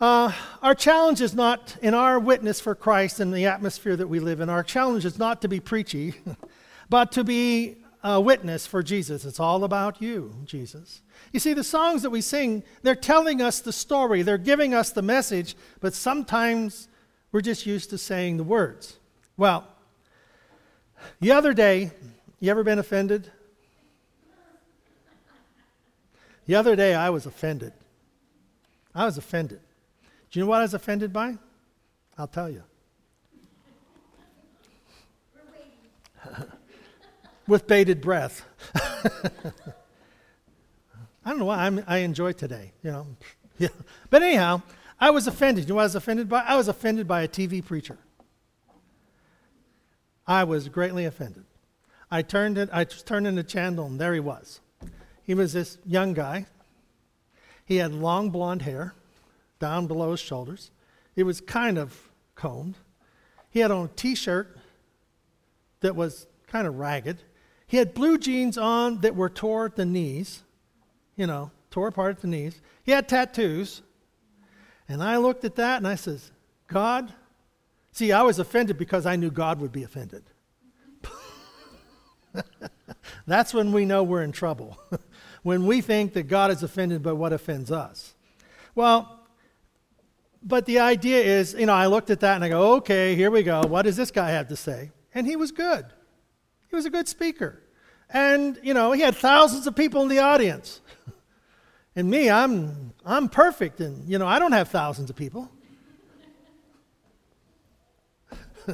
uh, 0.01 0.31
our 0.61 0.75
challenge 0.75 1.21
is 1.21 1.33
not 1.33 1.77
in 1.81 1.93
our 1.93 2.19
witness 2.19 2.59
for 2.59 2.73
Christ 2.73 3.19
and 3.19 3.33
the 3.33 3.45
atmosphere 3.45 3.95
that 3.95 4.07
we 4.07 4.19
live 4.19 4.39
in. 4.39 4.49
Our 4.49 4.63
challenge 4.63 5.05
is 5.05 5.17
not 5.17 5.41
to 5.41 5.47
be 5.47 5.59
preachy, 5.59 6.15
but 6.89 7.11
to 7.13 7.23
be 7.23 7.77
a 8.03 8.19
witness 8.19 8.65
for 8.65 8.83
Jesus. 8.83 9.25
It's 9.25 9.39
all 9.39 9.63
about 9.63 10.01
you, 10.01 10.33
Jesus. 10.45 11.01
You 11.31 11.39
see, 11.39 11.53
the 11.53 11.63
songs 11.63 12.01
that 12.01 12.09
we 12.09 12.21
sing, 12.21 12.63
they're 12.81 12.95
telling 12.95 13.41
us 13.41 13.59
the 13.59 13.73
story, 13.73 14.21
they're 14.21 14.37
giving 14.37 14.73
us 14.73 14.91
the 14.91 15.01
message, 15.01 15.55
but 15.79 15.93
sometimes 15.93 16.88
we're 17.31 17.41
just 17.41 17.65
used 17.65 17.89
to 17.91 17.97
saying 17.97 18.37
the 18.37 18.43
words. 18.43 18.97
Well, 19.37 19.67
the 21.19 21.31
other 21.31 21.53
day, 21.53 21.91
you 22.39 22.51
ever 22.51 22.63
been 22.63 22.79
offended? 22.79 23.31
The 26.45 26.55
other 26.55 26.75
day, 26.75 26.95
I 26.95 27.09
was 27.09 27.25
offended. 27.25 27.73
I 28.95 29.05
was 29.05 29.17
offended. 29.17 29.59
Do 30.31 30.39
you 30.39 30.45
know 30.45 30.49
what 30.49 30.59
I 30.59 30.63
was 30.63 30.73
offended 30.73 31.13
by? 31.13 31.37
I'll 32.17 32.27
tell 32.27 32.49
you. 32.49 32.63
With 37.47 37.67
bated 37.67 38.01
breath. 38.01 38.45
I 41.25 41.29
don't 41.29 41.39
know 41.39 41.45
why 41.45 41.65
I'm, 41.65 41.83
i 41.87 41.97
enjoy 41.99 42.31
today, 42.33 42.71
you 42.83 42.91
know. 42.91 43.07
Yeah. 43.59 43.67
But 44.09 44.23
anyhow, 44.23 44.61
I 44.99 45.09
was 45.11 45.27
offended. 45.27 45.65
You 45.65 45.69
know 45.69 45.75
what 45.75 45.81
I 45.81 45.85
was 45.85 45.95
offended 45.95 46.29
by? 46.29 46.41
I 46.41 46.55
was 46.55 46.67
offended 46.67 47.07
by 47.07 47.21
a 47.21 47.27
TV 47.27 47.65
preacher. 47.65 47.97
I 50.27 50.43
was 50.43 50.69
greatly 50.69 51.05
offended. 51.05 51.45
I 52.11 52.21
turned 52.21 52.57
I 52.71 52.83
turned 52.83 53.27
in 53.27 53.35
the 53.35 53.43
channel, 53.43 53.85
and 53.85 53.99
there 53.99 54.13
he 54.13 54.19
was. 54.19 54.59
He 55.23 55.33
was 55.33 55.53
this 55.53 55.77
young 55.85 56.13
guy. 56.13 56.47
He 57.65 57.77
had 57.77 57.93
long 57.93 58.29
blonde 58.31 58.63
hair 58.63 58.95
down 59.59 59.87
below 59.87 60.11
his 60.11 60.19
shoulders. 60.19 60.71
It 61.15 61.23
was 61.23 61.39
kind 61.39 61.77
of 61.77 62.09
combed. 62.35 62.75
He 63.51 63.59
had 63.59 63.71
on 63.71 63.85
a 63.85 63.89
t 63.89 64.15
shirt 64.15 64.57
that 65.81 65.95
was 65.95 66.27
kind 66.47 66.67
of 66.67 66.79
ragged. 66.79 67.19
He 67.67 67.77
had 67.77 67.93
blue 67.93 68.17
jeans 68.17 68.57
on 68.57 69.01
that 69.01 69.15
were 69.15 69.29
tore 69.29 69.65
at 69.65 69.75
the 69.75 69.85
knees, 69.85 70.41
you 71.15 71.27
know, 71.27 71.51
tore 71.69 71.87
apart 71.87 72.15
at 72.15 72.21
the 72.21 72.27
knees. 72.27 72.59
He 72.83 72.91
had 72.91 73.07
tattoos. 73.07 73.83
And 74.89 75.03
I 75.03 75.17
looked 75.17 75.45
at 75.45 75.55
that 75.55 75.77
and 75.77 75.87
I 75.87 75.95
says, 75.95 76.31
God, 76.67 77.13
see, 77.91 78.11
I 78.11 78.23
was 78.23 78.39
offended 78.39 78.77
because 78.77 79.05
I 79.05 79.15
knew 79.15 79.29
God 79.29 79.61
would 79.61 79.71
be 79.71 79.83
offended. 79.83 80.23
That's 83.27 83.53
when 83.53 83.71
we 83.71 83.85
know 83.85 84.03
we're 84.03 84.23
in 84.23 84.31
trouble. 84.31 84.77
when 85.43 85.65
we 85.67 85.81
think 85.81 86.13
that 86.13 86.23
God 86.23 86.51
is 86.51 86.63
offended 86.63 87.03
by 87.03 87.13
what 87.13 87.31
offends 87.31 87.71
us. 87.71 88.15
Well, 88.73 89.19
but 90.41 90.65
the 90.65 90.79
idea 90.79 91.21
is, 91.21 91.53
you 91.53 91.65
know, 91.65 91.73
I 91.73 91.85
looked 91.87 92.09
at 92.09 92.21
that 92.21 92.35
and 92.35 92.43
I 92.43 92.49
go, 92.49 92.75
okay, 92.77 93.15
here 93.15 93.29
we 93.29 93.43
go. 93.43 93.61
What 93.67 93.83
does 93.83 93.95
this 93.95 94.09
guy 94.09 94.31
have 94.31 94.47
to 94.47 94.55
say? 94.55 94.91
And 95.13 95.27
he 95.27 95.35
was 95.35 95.51
good. 95.51 95.85
He 96.69 96.75
was 96.75 96.85
a 96.85 96.89
good 96.89 97.07
speaker. 97.07 97.61
And, 98.09 98.59
you 98.63 98.73
know, 98.73 98.91
he 98.91 99.01
had 99.01 99.15
thousands 99.15 99.67
of 99.67 99.75
people 99.75 100.01
in 100.01 100.07
the 100.07 100.19
audience. 100.19 100.81
and 101.95 102.09
me, 102.09 102.29
I'm, 102.29 102.93
I'm 103.05 103.29
perfect. 103.29 103.79
And, 103.79 104.07
you 104.07 104.17
know, 104.17 104.27
I 104.27 104.39
don't 104.39 104.51
have 104.51 104.69
thousands 104.69 105.09
of 105.09 105.15
people. 105.15 105.49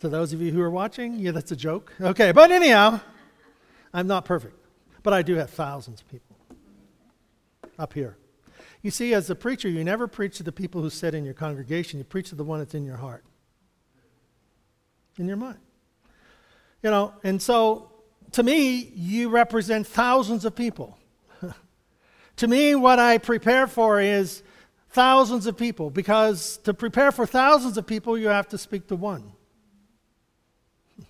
to 0.00 0.08
those 0.08 0.32
of 0.32 0.40
you 0.40 0.50
who 0.50 0.60
are 0.60 0.70
watching, 0.70 1.18
yeah, 1.18 1.30
that's 1.30 1.52
a 1.52 1.56
joke. 1.56 1.92
Okay, 2.00 2.32
but 2.32 2.50
anyhow, 2.50 3.00
I'm 3.92 4.06
not 4.06 4.24
perfect. 4.24 4.56
But 5.02 5.12
I 5.12 5.22
do 5.22 5.34
have 5.34 5.50
thousands 5.50 6.00
of 6.00 6.08
people 6.08 6.36
up 7.78 7.92
here. 7.92 8.16
You 8.82 8.90
see, 8.90 9.14
as 9.14 9.30
a 9.30 9.34
preacher, 9.34 9.68
you 9.68 9.84
never 9.84 10.08
preach 10.08 10.38
to 10.38 10.42
the 10.42 10.52
people 10.52 10.82
who 10.82 10.90
sit 10.90 11.14
in 11.14 11.24
your 11.24 11.34
congregation, 11.34 11.98
you 11.98 12.04
preach 12.04 12.30
to 12.30 12.34
the 12.34 12.44
one 12.44 12.58
that's 12.58 12.74
in 12.74 12.84
your 12.84 12.96
heart, 12.96 13.24
in 15.18 15.28
your 15.28 15.36
mind. 15.36 15.58
You 16.82 16.90
know, 16.90 17.14
and 17.22 17.40
so 17.40 17.91
to 18.32 18.42
me, 18.42 18.92
you 18.94 19.28
represent 19.28 19.86
thousands 19.86 20.44
of 20.44 20.54
people. 20.54 20.98
to 22.36 22.48
me, 22.48 22.74
what 22.74 22.98
I 22.98 23.18
prepare 23.18 23.66
for 23.66 24.00
is 24.00 24.42
thousands 24.90 25.46
of 25.46 25.56
people 25.56 25.90
because 25.90 26.58
to 26.58 26.74
prepare 26.74 27.12
for 27.12 27.26
thousands 27.26 27.76
of 27.78 27.86
people, 27.86 28.16
you 28.16 28.28
have 28.28 28.48
to 28.48 28.58
speak 28.58 28.88
to 28.88 28.96
one. 28.96 29.32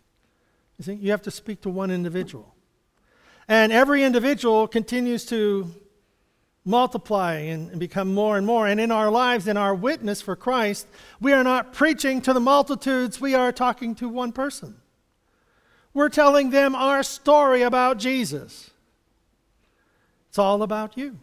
You 0.79 0.85
see, 0.85 0.95
you 0.95 1.11
have 1.12 1.23
to 1.23 1.31
speak 1.31 1.61
to 1.61 1.71
one 1.71 1.93
individual. 1.93 2.57
And 3.47 3.71
every 3.73 4.02
individual 4.02 4.67
continues 4.67 5.25
to 5.26 5.71
multiply 6.64 7.35
and, 7.35 7.71
and, 7.71 7.79
become 7.79 8.14
more 8.14 8.37
and 8.37 8.47
more. 8.47 8.67
And 8.67 8.81
in 8.81 8.91
our 8.91 9.11
lives, 9.11 9.47
in 9.47 9.57
our 9.57 9.75
witness 9.75 10.23
for 10.23 10.35
Christ, 10.35 10.88
we 11.21 11.33
are 11.33 11.45
not 11.45 11.73
preaching 11.73 12.21
to 12.23 12.33
the 12.33 12.41
multitudes, 12.41 13.21
we 13.21 13.35
are 13.35 13.52
talking 13.52 13.95
to 13.97 14.09
one 14.09 14.33
person. 14.33 14.82
We're 15.95 16.09
telling 16.09 16.51
them 16.51 16.75
our 16.75 17.03
story 17.03 17.63
about 17.63 17.99
Jesus. 17.99 18.71
It's 20.29 20.39
all 20.39 20.63
about 20.63 20.97
you. 20.97 21.19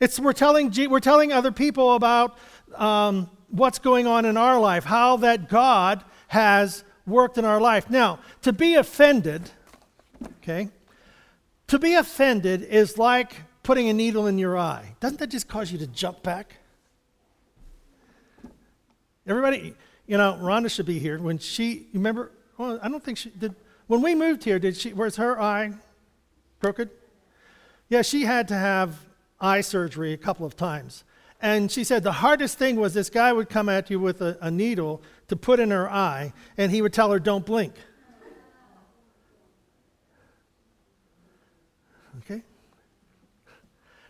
It's, 0.00 0.20
we're, 0.20 0.32
telling, 0.32 0.72
we're 0.88 1.00
telling 1.00 1.32
other 1.32 1.50
people 1.50 1.94
about 1.94 2.38
um, 2.74 3.30
what's 3.48 3.78
going 3.78 4.06
on 4.06 4.24
in 4.24 4.36
our 4.36 4.60
life, 4.60 4.84
how 4.84 5.16
that 5.18 5.48
God 5.48 6.04
has 6.28 6.84
worked 7.06 7.38
in 7.38 7.44
our 7.44 7.60
life. 7.60 7.90
Now, 7.90 8.20
to 8.42 8.52
be 8.52 8.74
offended, 8.74 9.50
okay, 10.38 10.68
to 11.68 11.78
be 11.78 11.94
offended 11.94 12.62
is 12.62 12.98
like 12.98 13.34
putting 13.62 13.88
a 13.88 13.92
needle 13.92 14.26
in 14.26 14.38
your 14.38 14.56
eye. 14.56 14.94
Doesn't 15.00 15.18
that 15.18 15.30
just 15.30 15.48
cause 15.48 15.72
you 15.72 15.78
to 15.78 15.86
jump 15.86 16.22
back? 16.22 16.56
Everybody, 19.26 19.74
you 20.06 20.18
know, 20.18 20.38
Rhonda 20.40 20.70
should 20.70 20.86
be 20.86 20.98
here. 20.98 21.18
When 21.18 21.38
she, 21.38 21.86
remember, 21.94 22.30
well, 22.58 22.78
I 22.82 22.88
don't 22.88 23.02
think 23.02 23.18
she 23.18 23.30
did. 23.30 23.54
When 23.86 24.00
we 24.00 24.14
moved 24.14 24.44
here, 24.44 24.58
did 24.58 24.76
she, 24.76 24.92
was 24.92 25.16
her 25.16 25.40
eye 25.40 25.72
crooked? 26.60 26.90
Yeah, 27.88 28.02
she 28.02 28.22
had 28.22 28.48
to 28.48 28.54
have 28.54 29.06
eye 29.40 29.60
surgery 29.60 30.12
a 30.12 30.16
couple 30.16 30.46
of 30.46 30.56
times. 30.56 31.04
And 31.40 31.70
she 31.70 31.84
said 31.84 32.02
the 32.02 32.12
hardest 32.12 32.56
thing 32.56 32.76
was 32.76 32.94
this 32.94 33.10
guy 33.10 33.32
would 33.32 33.50
come 33.50 33.68
at 33.68 33.90
you 33.90 34.00
with 34.00 34.22
a, 34.22 34.38
a 34.40 34.50
needle 34.50 35.02
to 35.28 35.36
put 35.36 35.60
in 35.60 35.70
her 35.70 35.90
eye, 35.90 36.32
and 36.56 36.72
he 36.72 36.80
would 36.80 36.94
tell 36.94 37.10
her, 37.10 37.18
don't 37.18 37.44
blink. 37.44 37.74
Okay? 42.20 42.42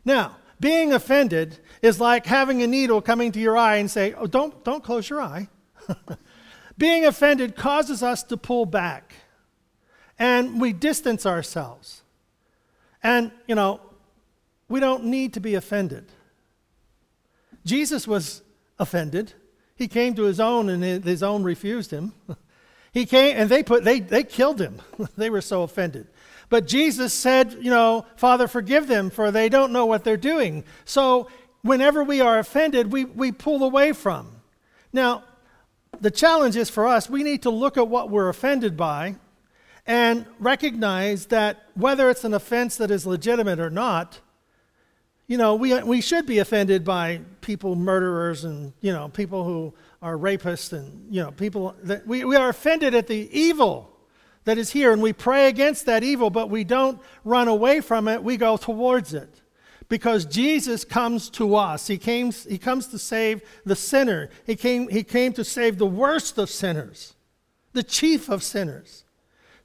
Now, 0.04 0.36
being 0.60 0.92
offended 0.92 1.58
is 1.82 1.98
like 1.98 2.26
having 2.26 2.62
a 2.62 2.66
needle 2.68 3.00
coming 3.02 3.32
to 3.32 3.40
your 3.40 3.56
eye 3.56 3.76
and 3.76 3.90
say, 3.90 4.14
oh, 4.14 4.26
don't, 4.28 4.64
don't 4.64 4.84
close 4.84 5.10
your 5.10 5.20
eye. 5.20 5.48
being 6.78 7.04
offended 7.04 7.56
causes 7.56 8.02
us 8.02 8.22
to 8.22 8.36
pull 8.36 8.66
back 8.66 9.14
and 10.18 10.60
we 10.60 10.72
distance 10.72 11.26
ourselves. 11.26 12.02
And, 13.02 13.30
you 13.46 13.54
know, 13.54 13.80
we 14.68 14.80
don't 14.80 15.04
need 15.04 15.34
to 15.34 15.40
be 15.40 15.54
offended. 15.54 16.06
Jesus 17.64 18.06
was 18.06 18.42
offended. 18.78 19.32
He 19.76 19.88
came 19.88 20.14
to 20.14 20.22
his 20.22 20.40
own 20.40 20.68
and 20.68 21.04
his 21.04 21.22
own 21.22 21.42
refused 21.42 21.90
him. 21.90 22.12
He 22.92 23.06
came 23.06 23.36
and 23.36 23.50
they 23.50 23.64
put 23.64 23.82
they 23.82 23.98
they 23.98 24.22
killed 24.22 24.60
him. 24.60 24.80
they 25.16 25.28
were 25.28 25.40
so 25.40 25.64
offended. 25.64 26.06
But 26.48 26.68
Jesus 26.68 27.12
said, 27.12 27.54
you 27.60 27.68
know, 27.68 28.06
Father, 28.14 28.46
forgive 28.46 28.86
them, 28.86 29.10
for 29.10 29.32
they 29.32 29.48
don't 29.48 29.72
know 29.72 29.84
what 29.84 30.04
they're 30.04 30.16
doing. 30.16 30.62
So 30.84 31.28
whenever 31.62 32.04
we 32.04 32.20
are 32.20 32.38
offended, 32.38 32.92
we, 32.92 33.04
we 33.04 33.32
pull 33.32 33.64
away 33.64 33.92
from. 33.92 34.28
Now, 34.92 35.24
the 36.00 36.10
challenge 36.10 36.56
is 36.56 36.70
for 36.70 36.86
us, 36.86 37.10
we 37.10 37.22
need 37.22 37.42
to 37.42 37.50
look 37.50 37.76
at 37.76 37.88
what 37.88 38.10
we're 38.10 38.28
offended 38.28 38.76
by 38.76 39.16
and 39.86 40.26
recognize 40.38 41.26
that 41.26 41.68
whether 41.74 42.08
it's 42.08 42.24
an 42.24 42.34
offense 42.34 42.76
that 42.76 42.90
is 42.90 43.06
legitimate 43.06 43.60
or 43.60 43.70
not, 43.70 44.20
you 45.26 45.38
know, 45.38 45.54
we, 45.54 45.82
we 45.82 46.00
should 46.00 46.26
be 46.26 46.38
offended 46.38 46.84
by 46.84 47.20
people, 47.40 47.76
murderers, 47.76 48.44
and, 48.44 48.72
you 48.80 48.92
know, 48.92 49.08
people 49.08 49.44
who 49.44 49.72
are 50.02 50.16
rapists, 50.16 50.72
and, 50.72 51.12
you 51.14 51.22
know, 51.22 51.30
people 51.30 51.74
that 51.82 52.06
we, 52.06 52.24
we 52.24 52.36
are 52.36 52.50
offended 52.50 52.94
at 52.94 53.06
the 53.06 53.28
evil 53.38 53.90
that 54.44 54.58
is 54.58 54.70
here, 54.70 54.92
and 54.92 55.00
we 55.00 55.14
pray 55.14 55.48
against 55.48 55.86
that 55.86 56.02
evil, 56.02 56.28
but 56.28 56.50
we 56.50 56.64
don't 56.64 57.00
run 57.24 57.48
away 57.48 57.80
from 57.80 58.06
it, 58.08 58.22
we 58.22 58.36
go 58.36 58.56
towards 58.58 59.14
it. 59.14 59.40
Because 59.88 60.24
Jesus 60.24 60.84
comes 60.84 61.28
to 61.30 61.56
us. 61.56 61.86
He, 61.86 61.98
came, 61.98 62.32
he 62.32 62.56
comes 62.56 62.86
to 62.88 62.98
save 62.98 63.42
the 63.64 63.76
sinner. 63.76 64.30
He 64.46 64.56
came, 64.56 64.88
he 64.88 65.04
came 65.04 65.34
to 65.34 65.44
save 65.44 65.76
the 65.76 65.86
worst 65.86 66.38
of 66.38 66.48
sinners, 66.48 67.14
the 67.74 67.82
chief 67.82 68.30
of 68.30 68.42
sinners. 68.42 69.03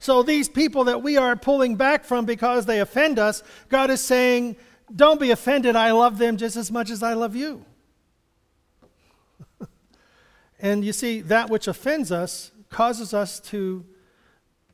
So, 0.02 0.22
these 0.22 0.48
people 0.48 0.84
that 0.84 1.02
we 1.02 1.18
are 1.18 1.36
pulling 1.36 1.76
back 1.76 2.04
from 2.04 2.24
because 2.24 2.64
they 2.64 2.80
offend 2.80 3.18
us, 3.18 3.42
God 3.68 3.90
is 3.90 4.00
saying, 4.00 4.56
Don't 4.94 5.20
be 5.20 5.30
offended. 5.30 5.76
I 5.76 5.92
love 5.92 6.16
them 6.16 6.38
just 6.38 6.56
as 6.56 6.72
much 6.72 6.88
as 6.88 7.02
I 7.02 7.12
love 7.12 7.36
you. 7.36 7.66
and 10.58 10.82
you 10.86 10.94
see, 10.94 11.20
that 11.20 11.50
which 11.50 11.68
offends 11.68 12.10
us 12.10 12.50
causes 12.70 13.12
us 13.12 13.40
to 13.40 13.84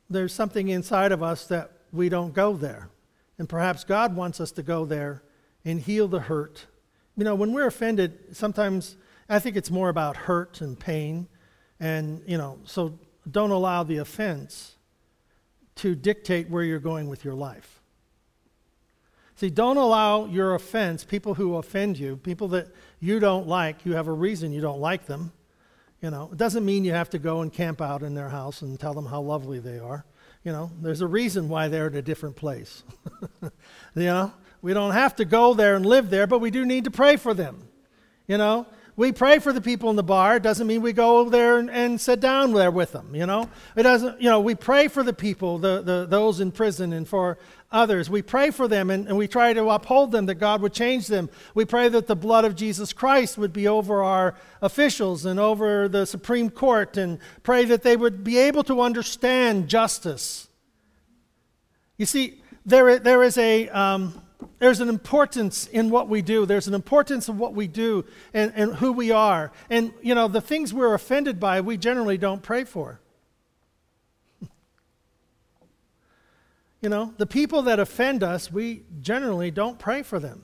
there's 0.09 0.33
something 0.33 0.69
inside 0.69 1.11
of 1.11 1.21
us 1.21 1.45
that 1.47 1.71
we 1.91 2.07
don't 2.07 2.33
go 2.33 2.53
there. 2.53 2.89
And 3.37 3.49
perhaps 3.49 3.83
God 3.83 4.15
wants 4.15 4.39
us 4.39 4.51
to 4.53 4.63
go 4.63 4.85
there 4.85 5.23
and 5.65 5.81
heal 5.81 6.07
the 6.07 6.21
hurt. 6.21 6.67
You 7.17 7.25
know, 7.25 7.35
when 7.35 7.51
we're 7.51 7.67
offended, 7.67 8.33
sometimes 8.33 8.95
I 9.27 9.39
think 9.39 9.57
it's 9.57 9.69
more 9.69 9.89
about 9.89 10.15
hurt 10.15 10.61
and 10.61 10.79
pain. 10.79 11.27
And, 11.81 12.21
you 12.25 12.37
know, 12.37 12.59
so 12.63 12.97
don't 13.29 13.51
allow 13.51 13.83
the 13.83 13.97
offense 13.97 14.76
to 15.77 15.95
dictate 15.95 16.49
where 16.49 16.63
you're 16.63 16.79
going 16.79 17.07
with 17.07 17.23
your 17.23 17.35
life. 17.35 17.81
See, 19.35 19.49
don't 19.49 19.77
allow 19.77 20.25
your 20.25 20.55
offense, 20.55 21.03
people 21.03 21.35
who 21.35 21.55
offend 21.55 21.99
you, 21.99 22.17
people 22.17 22.47
that 22.49 22.67
you 22.99 23.19
don't 23.19 23.47
like, 23.47 23.85
you 23.85 23.93
have 23.93 24.07
a 24.07 24.13
reason 24.13 24.51
you 24.51 24.61
don't 24.61 24.79
like 24.79 25.05
them, 25.05 25.31
you 26.01 26.11
know, 26.11 26.29
it 26.31 26.37
doesn't 26.37 26.65
mean 26.65 26.85
you 26.85 26.91
have 26.91 27.09
to 27.11 27.19
go 27.19 27.41
and 27.41 27.51
camp 27.51 27.81
out 27.81 28.03
in 28.03 28.13
their 28.13 28.29
house 28.29 28.61
and 28.61 28.79
tell 28.79 28.93
them 28.93 29.05
how 29.05 29.21
lovely 29.21 29.59
they 29.59 29.79
are. 29.79 30.05
You 30.43 30.51
know, 30.51 30.71
there's 30.81 31.01
a 31.01 31.07
reason 31.07 31.49
why 31.49 31.67
they're 31.67 31.87
at 31.87 31.95
a 31.95 32.01
different 32.01 32.35
place. 32.35 32.83
you 33.41 33.51
know, 33.95 34.31
we 34.61 34.73
don't 34.73 34.91
have 34.91 35.15
to 35.17 35.25
go 35.25 35.53
there 35.53 35.75
and 35.75 35.85
live 35.85 36.09
there, 36.09 36.27
but 36.27 36.39
we 36.39 36.51
do 36.51 36.65
need 36.65 36.83
to 36.83 36.91
pray 36.91 37.15
for 37.15 37.33
them. 37.33 37.67
You 38.27 38.37
know, 38.37 38.67
we 38.97 39.11
pray 39.11 39.37
for 39.37 39.53
the 39.53 39.61
people 39.61 39.91
in 39.91 39.95
the 39.95 40.03
bar. 40.03 40.37
It 40.37 40.43
doesn't 40.43 40.65
mean 40.65 40.81
we 40.81 40.91
go 40.91 41.29
there 41.29 41.59
and, 41.59 41.69
and, 41.69 42.01
sit 42.01 42.19
down 42.19 42.51
there 42.51 42.71
with 42.71 42.93
them, 42.93 43.13
you 43.13 43.27
know. 43.27 43.47
It 43.75 43.83
doesn't, 43.83 44.19
you 44.19 44.27
know, 44.27 44.39
we 44.39 44.55
pray 44.55 44.87
for 44.87 45.03
the 45.03 45.13
people, 45.13 45.59
the, 45.59 45.83
the, 45.83 46.07
those 46.09 46.39
in 46.39 46.51
prison 46.51 46.91
and 46.93 47.07
for 47.07 47.37
others. 47.71 48.09
We 48.09 48.23
pray 48.23 48.49
for 48.49 48.67
them 48.67 48.89
and, 48.89 49.07
and 49.07 49.15
we 49.15 49.27
try 49.27 49.53
to 49.53 49.69
uphold 49.69 50.11
them, 50.11 50.25
that 50.25 50.35
God 50.35 50.63
would 50.63 50.73
change 50.73 51.05
them. 51.05 51.29
We 51.53 51.63
pray 51.63 51.89
that 51.89 52.07
the 52.07 52.15
blood 52.15 52.43
of 52.43 52.55
Jesus 52.55 52.91
Christ 52.91 53.37
would 53.37 53.53
be 53.53 53.67
over 53.67 54.01
our 54.01 54.33
officials 54.63 55.25
and 55.25 55.39
over 55.39 55.87
the 55.87 56.07
Supreme 56.07 56.49
Court 56.49 56.97
and 56.97 57.19
pray 57.43 57.65
that 57.65 57.83
they 57.83 57.95
would 57.95 58.23
be 58.23 58.39
able 58.39 58.63
to 58.63 58.81
understand 58.81 59.67
justice. 59.67 60.47
You 61.97 62.07
see, 62.07 62.41
there, 62.65 62.97
there 62.97 63.21
is 63.21 63.37
a... 63.37 63.69
Um, 63.69 64.23
there's 64.59 64.79
an 64.79 64.89
importance 64.89 65.67
in 65.67 65.89
what 65.89 66.09
we 66.09 66.21
do. 66.21 66.45
There's 66.45 66.67
an 66.67 66.73
importance 66.73 67.29
of 67.29 67.39
what 67.39 67.53
we 67.53 67.67
do 67.67 68.05
and, 68.33 68.51
and 68.55 68.75
who 68.75 68.91
we 68.91 69.11
are. 69.11 69.51
And, 69.69 69.93
you 70.01 70.15
know, 70.15 70.27
the 70.27 70.41
things 70.41 70.73
we're 70.73 70.93
offended 70.93 71.39
by, 71.39 71.61
we 71.61 71.77
generally 71.77 72.17
don't 72.17 72.41
pray 72.41 72.63
for. 72.63 72.99
you 76.81 76.89
know, 76.89 77.13
the 77.17 77.25
people 77.25 77.63
that 77.63 77.79
offend 77.79 78.23
us, 78.23 78.51
we 78.51 78.83
generally 79.01 79.51
don't 79.51 79.79
pray 79.79 80.03
for 80.03 80.19
them. 80.19 80.43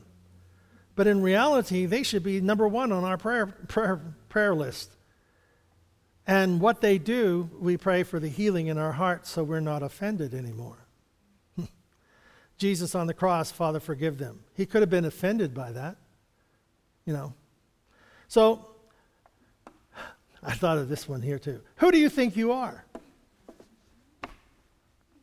But 0.96 1.08
in 1.08 1.22
reality, 1.22 1.86
they 1.86 2.04
should 2.04 2.24
be 2.24 2.40
number 2.40 2.68
one 2.68 2.92
on 2.92 3.04
our 3.04 3.18
prayer, 3.18 3.48
prayer, 3.48 4.00
prayer 4.30 4.54
list. 4.54 4.92
And 6.26 6.62
what 6.62 6.82
they 6.82 7.00
do, 7.00 7.50
we 7.60 7.78
pray 7.78 8.04
for 8.04 8.20
the 8.20 8.30
healing 8.30 8.68
in 8.68 8.78
our 8.78 8.94
hearts 8.94 9.30
so 9.30 9.44
we're 9.44 9.60
not 9.60 9.84
offended 9.84 10.34
anymore. 10.34 10.83
Jesus 12.64 12.96
on 12.96 13.08
the 13.08 13.14
cross, 13.14 13.52
Father, 13.52 13.82
forgive 13.82 14.18
them. 14.18 14.40
He 14.54 14.66
could 14.66 14.82
have 14.82 14.90
been 14.90 15.04
offended 15.04 15.54
by 15.54 15.74
that. 15.74 15.98
You 17.04 17.12
know. 17.12 17.34
So 18.30 18.68
I 20.42 20.54
thought 20.54 20.78
of 20.78 20.88
this 20.88 21.10
one 21.10 21.22
here 21.22 21.38
too. 21.38 21.60
Who 21.76 21.92
do 21.92 22.00
you 22.00 22.08
think 22.08 22.38
you 22.38 22.54
are? 22.54 22.86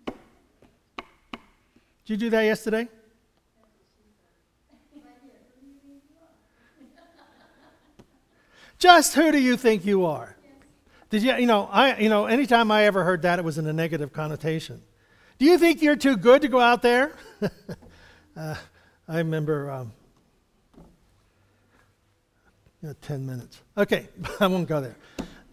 Did 0.06 0.16
you 2.04 2.16
do 2.18 2.28
that 2.28 2.42
yesterday? 2.42 2.88
Just 8.78 9.14
who 9.14 9.32
do 9.32 9.40
you 9.40 9.56
think 9.56 9.86
you 9.86 10.04
are? 10.04 10.36
Did 11.08 11.22
you, 11.22 11.34
you 11.36 11.46
know, 11.46 11.70
I, 11.72 11.96
you 11.96 12.10
know, 12.10 12.26
anytime 12.26 12.70
I 12.70 12.84
ever 12.84 13.02
heard 13.02 13.22
that, 13.22 13.38
it 13.38 13.46
was 13.46 13.56
in 13.56 13.66
a 13.66 13.72
negative 13.72 14.12
connotation. 14.12 14.82
Do 15.40 15.46
you 15.46 15.56
think 15.56 15.80
you're 15.80 15.96
too 15.96 16.18
good 16.18 16.42
to 16.42 16.48
go 16.48 16.60
out 16.60 16.82
there? 16.82 17.12
uh, 18.36 18.54
I 19.08 19.16
remember 19.16 19.70
um, 19.70 19.90
you 22.82 22.88
know, 22.88 22.94
10 23.00 23.24
minutes. 23.24 23.62
Okay, 23.74 24.06
I 24.40 24.46
won't 24.48 24.68
go 24.68 24.82
there. 24.82 24.96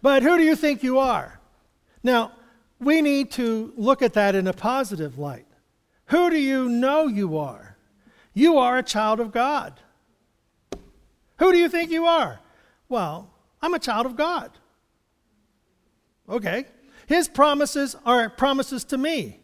But 0.02 0.22
who 0.22 0.36
do 0.36 0.44
you 0.44 0.56
think 0.56 0.82
you 0.82 0.98
are? 0.98 1.40
Now, 2.02 2.32
we 2.78 3.00
need 3.00 3.30
to 3.32 3.72
look 3.78 4.02
at 4.02 4.12
that 4.12 4.34
in 4.34 4.46
a 4.46 4.52
positive 4.52 5.18
light. 5.18 5.46
Who 6.08 6.28
do 6.28 6.38
you 6.38 6.68
know 6.68 7.06
you 7.06 7.38
are? 7.38 7.78
You 8.34 8.58
are 8.58 8.76
a 8.76 8.82
child 8.82 9.20
of 9.20 9.32
God. 9.32 9.80
Who 11.38 11.50
do 11.50 11.56
you 11.56 11.70
think 11.70 11.90
you 11.90 12.04
are? 12.04 12.40
Well, 12.90 13.30
I'm 13.62 13.72
a 13.72 13.78
child 13.78 14.04
of 14.04 14.16
God. 14.16 14.50
Okay. 16.28 16.66
His 17.06 17.26
promises 17.26 17.96
are 18.04 18.28
promises 18.28 18.84
to 18.84 18.98
me. 18.98 19.40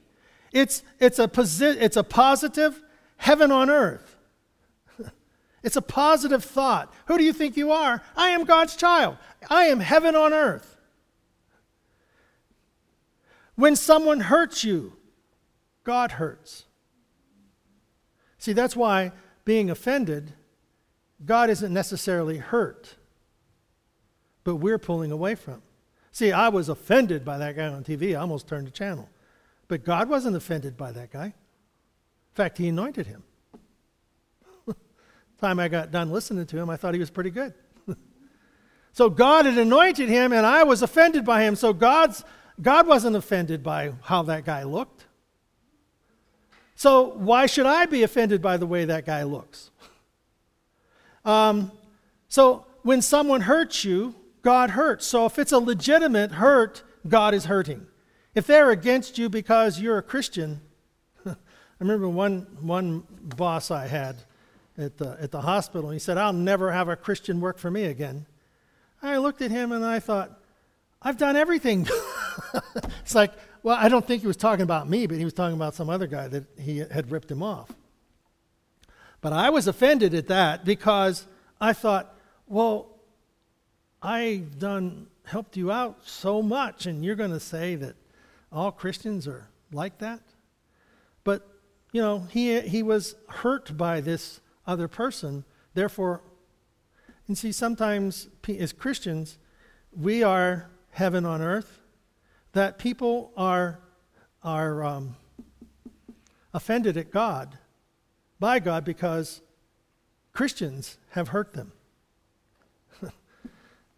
It's, 0.55 0.83
it's, 0.99 1.19
a, 1.19 1.29
posi- 1.29 1.77
it's 1.79 1.99
a 1.99 2.03
positive 2.03 2.81
heaven 3.19 3.53
on 3.53 3.69
earth. 3.69 4.17
it's 5.63 5.77
a 5.77 5.83
positive 5.83 6.43
thought. 6.43 6.91
Who 7.07 7.19
do 7.19 7.25
you 7.25 7.35
think 7.35 7.59
you 7.59 7.73
are? 7.73 8.01
I 8.17 8.31
am 8.31 8.45
God's 8.45 8.75
child. 8.75 9.19
I 9.51 9.65
am 9.65 9.81
heaven 9.81 10.17
on 10.17 10.33
earth. 10.33 10.79
When 13.57 13.77
someone 13.77 14.21
hurts 14.21 14.65
you, 14.65 14.95
God 15.85 16.13
hurts. 16.13 16.65
See, 18.39 18.55
that's 18.55 18.75
why 18.75 19.13
being 19.45 19.69
offended, 19.69 20.33
God 21.27 21.51
isn't 21.51 21.73
necessarily 21.73 22.39
hurt 22.39 22.97
but 24.45 24.57
we're 24.57 24.79
pulling 24.79 25.11
away 25.11 25.35
from. 25.35 25.63
See, 26.13 26.31
I 26.31 26.49
was 26.49 26.69
offended 26.69 27.25
by 27.25 27.39
that 27.39 27.57
guy 27.57 27.67
on 27.67 27.83
TV. 27.83 28.13
I 28.13 28.21
almost 28.21 28.47
turned 28.47 28.67
the 28.67 28.71
channel. 28.71 29.09
But 29.75 29.83
God 29.83 30.09
wasn't 30.09 30.37
offended 30.37 30.77
by 30.77 30.93
that 30.93 31.11
guy. 31.11 31.25
In 31.25 31.33
fact, 32.33 32.59
He 32.59 32.69
anointed 32.69 33.09
him. 33.09 33.25
Time 35.41 35.59
I 35.59 35.67
got 35.67 35.91
done 35.91 36.13
listening 36.13 36.47
to 36.47 36.59
him, 36.59 36.71
I 36.71 36.77
thought 36.77 36.95
he 36.95 37.01
was 37.01 37.11
pretty 37.11 37.31
good. 37.31 37.55
so 38.93 39.11
God 39.11 39.47
had 39.47 39.59
anointed 39.59 40.09
him, 40.09 40.33
and 40.33 40.47
I 40.47 40.63
was 40.63 40.81
offended 40.83 41.25
by 41.25 41.43
him. 41.43 41.57
So 41.57 41.73
God's, 41.73 42.23
God 42.63 42.87
wasn't 42.87 43.17
offended 43.17 43.65
by 43.65 43.95
how 44.03 44.23
that 44.23 44.45
guy 44.45 44.63
looked. 44.63 45.07
So 46.77 47.15
why 47.15 47.47
should 47.47 47.67
I 47.67 47.87
be 47.87 48.05
offended 48.05 48.41
by 48.41 48.57
the 48.59 48.67
way 48.67 48.85
that 48.85 49.05
guy 49.05 49.25
looks? 49.25 49.73
Um, 51.25 51.73
so 52.29 52.67
when 52.83 53.03
someone 53.03 53.41
hurts 53.41 53.85
you, 53.85 54.15
God 54.43 54.71
hurts. 54.71 55.05
So 55.05 55.25
if 55.27 55.37
it's 55.37 55.53
a 55.53 55.59
legitimate 55.59 56.33
hurt, 56.33 56.85
God 57.09 57.35
is 57.35 57.47
hurting. 57.47 57.89
If 58.35 58.47
they're 58.47 58.71
against 58.71 59.17
you 59.17 59.29
because 59.29 59.81
you're 59.81 59.99
a 59.99 60.03
Christian, 60.03 60.61
I 61.27 61.35
remember 61.79 62.09
one, 62.09 62.47
one 62.61 63.05
boss 63.21 63.71
I 63.71 63.87
had 63.87 64.17
at 64.77 64.97
the, 64.97 65.17
at 65.21 65.31
the 65.31 65.41
hospital, 65.41 65.91
he 65.91 65.99
said, 65.99 66.19
I'll 66.19 66.33
never 66.33 66.73
have 66.73 66.89
a 66.89 66.97
Christian 66.97 67.41
work 67.41 67.59
for 67.59 67.71
me 67.71 67.85
again. 67.85 68.27
I 69.03 69.19
looked 69.19 69.43
at 69.43 69.51
him 69.51 69.71
and 69.71 69.85
I 69.85 70.01
thought, 70.01 70.41
I've 71.01 71.19
done 71.19 71.37
everything. 71.37 71.87
it's 73.01 73.15
like, 73.15 73.33
well, 73.63 73.77
I 73.79 73.89
don't 73.89 74.07
think 74.07 74.23
he 74.23 74.27
was 74.27 74.37
talking 74.37 74.63
about 74.63 74.89
me, 74.89 75.07
but 75.07 75.19
he 75.19 75.25
was 75.25 75.35
talking 75.35 75.55
about 75.55 75.75
some 75.75 75.89
other 75.89 76.07
guy 76.07 76.27
that 76.29 76.45
he 76.59 76.79
had 76.79 77.11
ripped 77.11 77.31
him 77.31 77.43
off. 77.43 77.71
But 79.21 79.33
I 79.33 79.51
was 79.51 79.69
offended 79.69 80.13
at 80.15 80.27
that 80.29 80.65
because 80.65 81.27
I 81.61 81.73
thought, 81.73 82.15
well, 82.47 82.91
I've 84.03 84.59
done 84.59 85.07
helped 85.25 85.57
you 85.57 85.73
out 85.73 86.07
so 86.07 86.43
much, 86.43 86.87
and 86.87 87.05
you're 87.05 87.15
going 87.15 87.31
to 87.31 87.41
say 87.41 87.75
that 87.77 87.97
all 88.55 88.71
Christians 88.71 89.27
are 89.27 89.49
like 89.73 89.99
that? 89.99 90.21
But, 91.25 91.47
you 91.93 92.01
know, 92.01 92.21
he, 92.31 92.61
he 92.61 92.83
was 92.83 93.17
hurt 93.29 93.77
by 93.77 94.01
this 94.01 94.41
other 94.67 94.89
person. 94.89 95.45
Therefore, 95.75 96.23
and 97.27 97.37
see, 97.37 97.53
sometimes 97.53 98.29
as 98.49 98.73
Christians, 98.73 99.39
we 99.93 100.23
are 100.23 100.71
heaven 100.91 101.25
on 101.25 101.43
earth, 101.43 101.81
that 102.53 102.79
people 102.79 103.33
are, 103.37 103.81
are 104.43 104.85
um, 104.85 105.17
offended 106.53 106.97
at 106.97 107.11
God, 107.11 107.59
by 108.39 108.59
God, 108.61 108.85
because 108.85 109.41
Christians 110.33 110.99
have 111.11 111.29
hurt 111.29 111.55
them. 111.55 111.73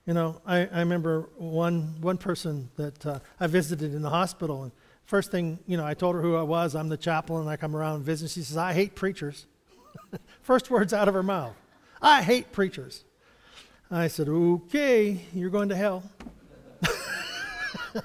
You 0.06 0.14
know, 0.14 0.40
I, 0.46 0.66
I 0.66 0.78
remember 0.78 1.28
one, 1.36 1.96
one 2.00 2.16
person 2.16 2.70
that 2.76 3.04
uh, 3.04 3.18
I 3.40 3.48
visited 3.48 3.92
in 3.92 4.02
the 4.02 4.10
hospital, 4.10 4.62
and 4.62 4.72
first 5.04 5.32
thing, 5.32 5.58
you 5.66 5.76
know, 5.76 5.84
I 5.84 5.94
told 5.94 6.14
her 6.14 6.22
who 6.22 6.36
I 6.36 6.42
was. 6.42 6.76
I'm 6.76 6.88
the 6.88 6.96
chaplain. 6.96 7.48
I 7.48 7.56
come 7.56 7.74
around 7.74 7.96
and 7.96 8.04
visit. 8.04 8.30
She 8.30 8.42
says, 8.42 8.56
I 8.56 8.72
hate 8.72 8.94
preachers. 8.94 9.46
first 10.42 10.70
words 10.70 10.92
out 10.92 11.08
of 11.08 11.14
her 11.14 11.22
mouth 11.22 11.54
I 12.00 12.22
hate 12.22 12.52
preachers. 12.52 13.04
I 13.90 14.06
said, 14.06 14.28
Okay, 14.28 15.22
you're 15.32 15.50
going 15.50 15.70
to 15.70 15.76
hell. 15.76 16.04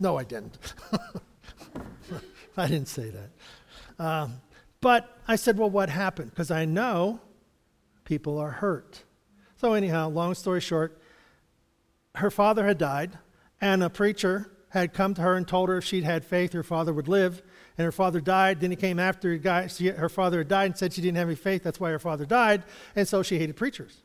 no, 0.00 0.18
I 0.18 0.24
didn't. 0.24 0.58
I 2.56 2.66
didn't 2.66 2.88
say 2.88 3.10
that. 3.10 4.04
Um, 4.04 4.40
but 4.82 5.18
I 5.26 5.36
said, 5.36 5.56
Well, 5.56 5.70
what 5.70 5.88
happened? 5.88 6.30
Because 6.30 6.50
I 6.50 6.66
know 6.66 7.20
people 8.04 8.38
are 8.38 8.50
hurt. 8.50 9.04
So, 9.60 9.74
anyhow, 9.74 10.08
long 10.08 10.34
story 10.34 10.62
short, 10.62 10.98
her 12.14 12.30
father 12.30 12.66
had 12.66 12.78
died, 12.78 13.18
and 13.60 13.82
a 13.82 13.90
preacher 13.90 14.50
had 14.70 14.94
come 14.94 15.12
to 15.12 15.20
her 15.20 15.36
and 15.36 15.46
told 15.46 15.68
her 15.68 15.76
if 15.76 15.84
she'd 15.84 16.02
had 16.02 16.24
faith, 16.24 16.54
her 16.54 16.62
father 16.62 16.94
would 16.94 17.08
live. 17.08 17.42
And 17.76 17.84
her 17.84 17.92
father 17.92 18.22
died. 18.22 18.60
Then 18.60 18.70
he 18.70 18.76
came 18.76 18.98
after 18.98 19.36
her 19.36 20.08
father 20.08 20.38
had 20.38 20.48
died 20.48 20.64
and 20.64 20.78
said 20.78 20.94
she 20.94 21.02
didn't 21.02 21.18
have 21.18 21.28
any 21.28 21.36
faith. 21.36 21.62
That's 21.62 21.78
why 21.78 21.90
her 21.90 21.98
father 21.98 22.24
died. 22.24 22.62
And 22.96 23.06
so 23.06 23.22
she 23.22 23.38
hated 23.38 23.54
preachers. 23.56 23.98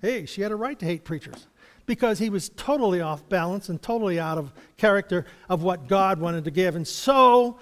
Hey, 0.00 0.24
she 0.24 0.40
had 0.40 0.52
a 0.52 0.56
right 0.56 0.78
to 0.78 0.86
hate 0.86 1.04
preachers 1.04 1.48
because 1.84 2.18
he 2.18 2.30
was 2.30 2.48
totally 2.48 3.02
off 3.02 3.28
balance 3.28 3.68
and 3.68 3.80
totally 3.82 4.18
out 4.18 4.38
of 4.38 4.54
character 4.78 5.26
of 5.50 5.62
what 5.62 5.86
God 5.86 6.18
wanted 6.18 6.44
to 6.44 6.50
give. 6.50 6.76
And 6.76 6.88
so 6.88 7.58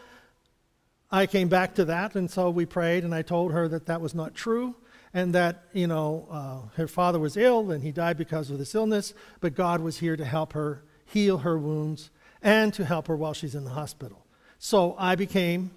I 1.10 1.26
came 1.26 1.48
back 1.48 1.74
to 1.74 1.86
that, 1.86 2.14
and 2.14 2.30
so 2.30 2.50
we 2.50 2.66
prayed, 2.66 3.02
and 3.02 3.12
I 3.12 3.22
told 3.22 3.50
her 3.50 3.66
that 3.66 3.86
that 3.86 4.00
was 4.00 4.14
not 4.14 4.32
true 4.32 4.76
and 5.12 5.34
that, 5.34 5.64
you 5.72 5.86
know, 5.86 6.26
uh, 6.30 6.76
her 6.76 6.86
father 6.86 7.18
was 7.18 7.36
ill 7.36 7.70
and 7.70 7.82
he 7.82 7.92
died 7.92 8.16
because 8.16 8.50
of 8.50 8.58
this 8.58 8.74
illness, 8.74 9.12
but 9.40 9.54
God 9.54 9.80
was 9.80 9.98
here 9.98 10.16
to 10.16 10.24
help 10.24 10.52
her 10.52 10.84
heal 11.04 11.38
her 11.38 11.58
wounds 11.58 12.10
and 12.42 12.72
to 12.74 12.84
help 12.84 13.08
her 13.08 13.16
while 13.16 13.34
she's 13.34 13.54
in 13.54 13.64
the 13.64 13.70
hospital. 13.70 14.24
So 14.58 14.94
I 14.98 15.16
became 15.16 15.72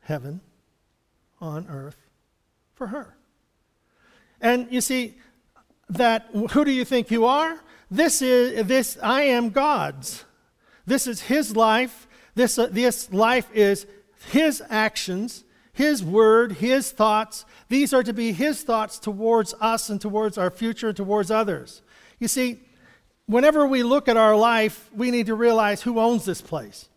heaven 0.00 0.40
on 1.40 1.66
earth 1.68 1.96
for 2.74 2.88
her. 2.88 3.16
And 4.40 4.68
you 4.70 4.80
see, 4.80 5.14
that 5.88 6.28
who 6.32 6.64
do 6.64 6.70
you 6.70 6.84
think 6.84 7.10
you 7.10 7.24
are? 7.26 7.60
This 7.90 8.22
is 8.22 8.66
this 8.66 8.98
I 9.02 9.22
am 9.22 9.50
God's. 9.50 10.24
This 10.86 11.06
is 11.06 11.22
his 11.22 11.56
life. 11.56 12.06
This, 12.34 12.58
uh, 12.58 12.66
this 12.70 13.12
life 13.12 13.48
is 13.54 13.86
his 14.30 14.62
actions 14.68 15.44
his 15.74 16.04
word, 16.04 16.52
His 16.52 16.92
thoughts. 16.92 17.44
These 17.68 17.92
are 17.92 18.04
to 18.04 18.12
be 18.12 18.32
His 18.32 18.62
thoughts 18.62 18.98
towards 19.00 19.54
us 19.60 19.90
and 19.90 20.00
towards 20.00 20.38
our 20.38 20.50
future 20.50 20.88
and 20.88 20.96
towards 20.96 21.32
others. 21.32 21.82
You 22.20 22.28
see, 22.28 22.60
whenever 23.26 23.66
we 23.66 23.82
look 23.82 24.06
at 24.06 24.16
our 24.16 24.36
life, 24.36 24.88
we 24.94 25.10
need 25.10 25.26
to 25.26 25.34
realize 25.34 25.82
who 25.82 25.98
owns 25.98 26.24
this 26.24 26.40
place. 26.40 26.88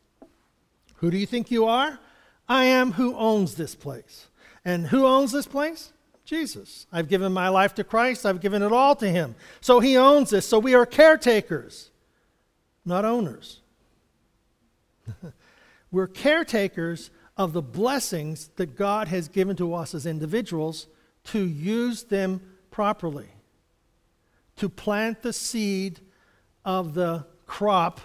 Who 0.98 1.10
do 1.10 1.18
you 1.18 1.26
think 1.26 1.50
you 1.50 1.66
are? 1.66 2.00
I 2.48 2.66
am 2.66 2.92
who 2.94 3.16
owns 3.16 3.56
this 3.56 3.74
place. 3.74 4.28
And 4.64 4.86
who 4.86 5.08
owns 5.08 5.32
this 5.32 5.48
place? 5.48 5.92
Jesus. 6.24 6.86
I've 6.92 7.10
given 7.10 7.34
my 7.34 7.50
life 7.50 7.74
to 7.76 7.84
Christ, 7.84 8.28
I've 8.28 8.42
given 8.42 8.62
it 8.62 8.72
all 8.72 8.96
to 8.98 9.10
Him. 9.10 9.34
So 9.60 9.80
He 9.80 9.98
owns 9.98 10.30
this. 10.30 10.48
So 10.48 10.60
we 10.60 10.76
are 10.76 10.86
caretakers, 10.86 11.90
not 12.86 13.06
owners. 13.06 13.62
We're 15.92 16.08
caretakers 16.08 17.10
of 17.38 17.54
the 17.54 17.62
blessings 17.62 18.50
that 18.56 18.76
God 18.76 19.08
has 19.08 19.28
given 19.28 19.56
to 19.58 19.74
us 19.74 19.94
as 19.94 20.06
individuals 20.06 20.88
to 21.26 21.40
use 21.40 22.04
them 22.04 22.42
properly, 22.72 23.30
to 24.56 24.68
plant 24.68 25.22
the 25.22 25.34
seed 25.34 26.00
of 26.66 26.94
the 26.96 27.26
crop 27.46 28.02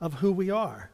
of 0.00 0.14
who 0.14 0.32
we 0.32 0.50
are, 0.50 0.90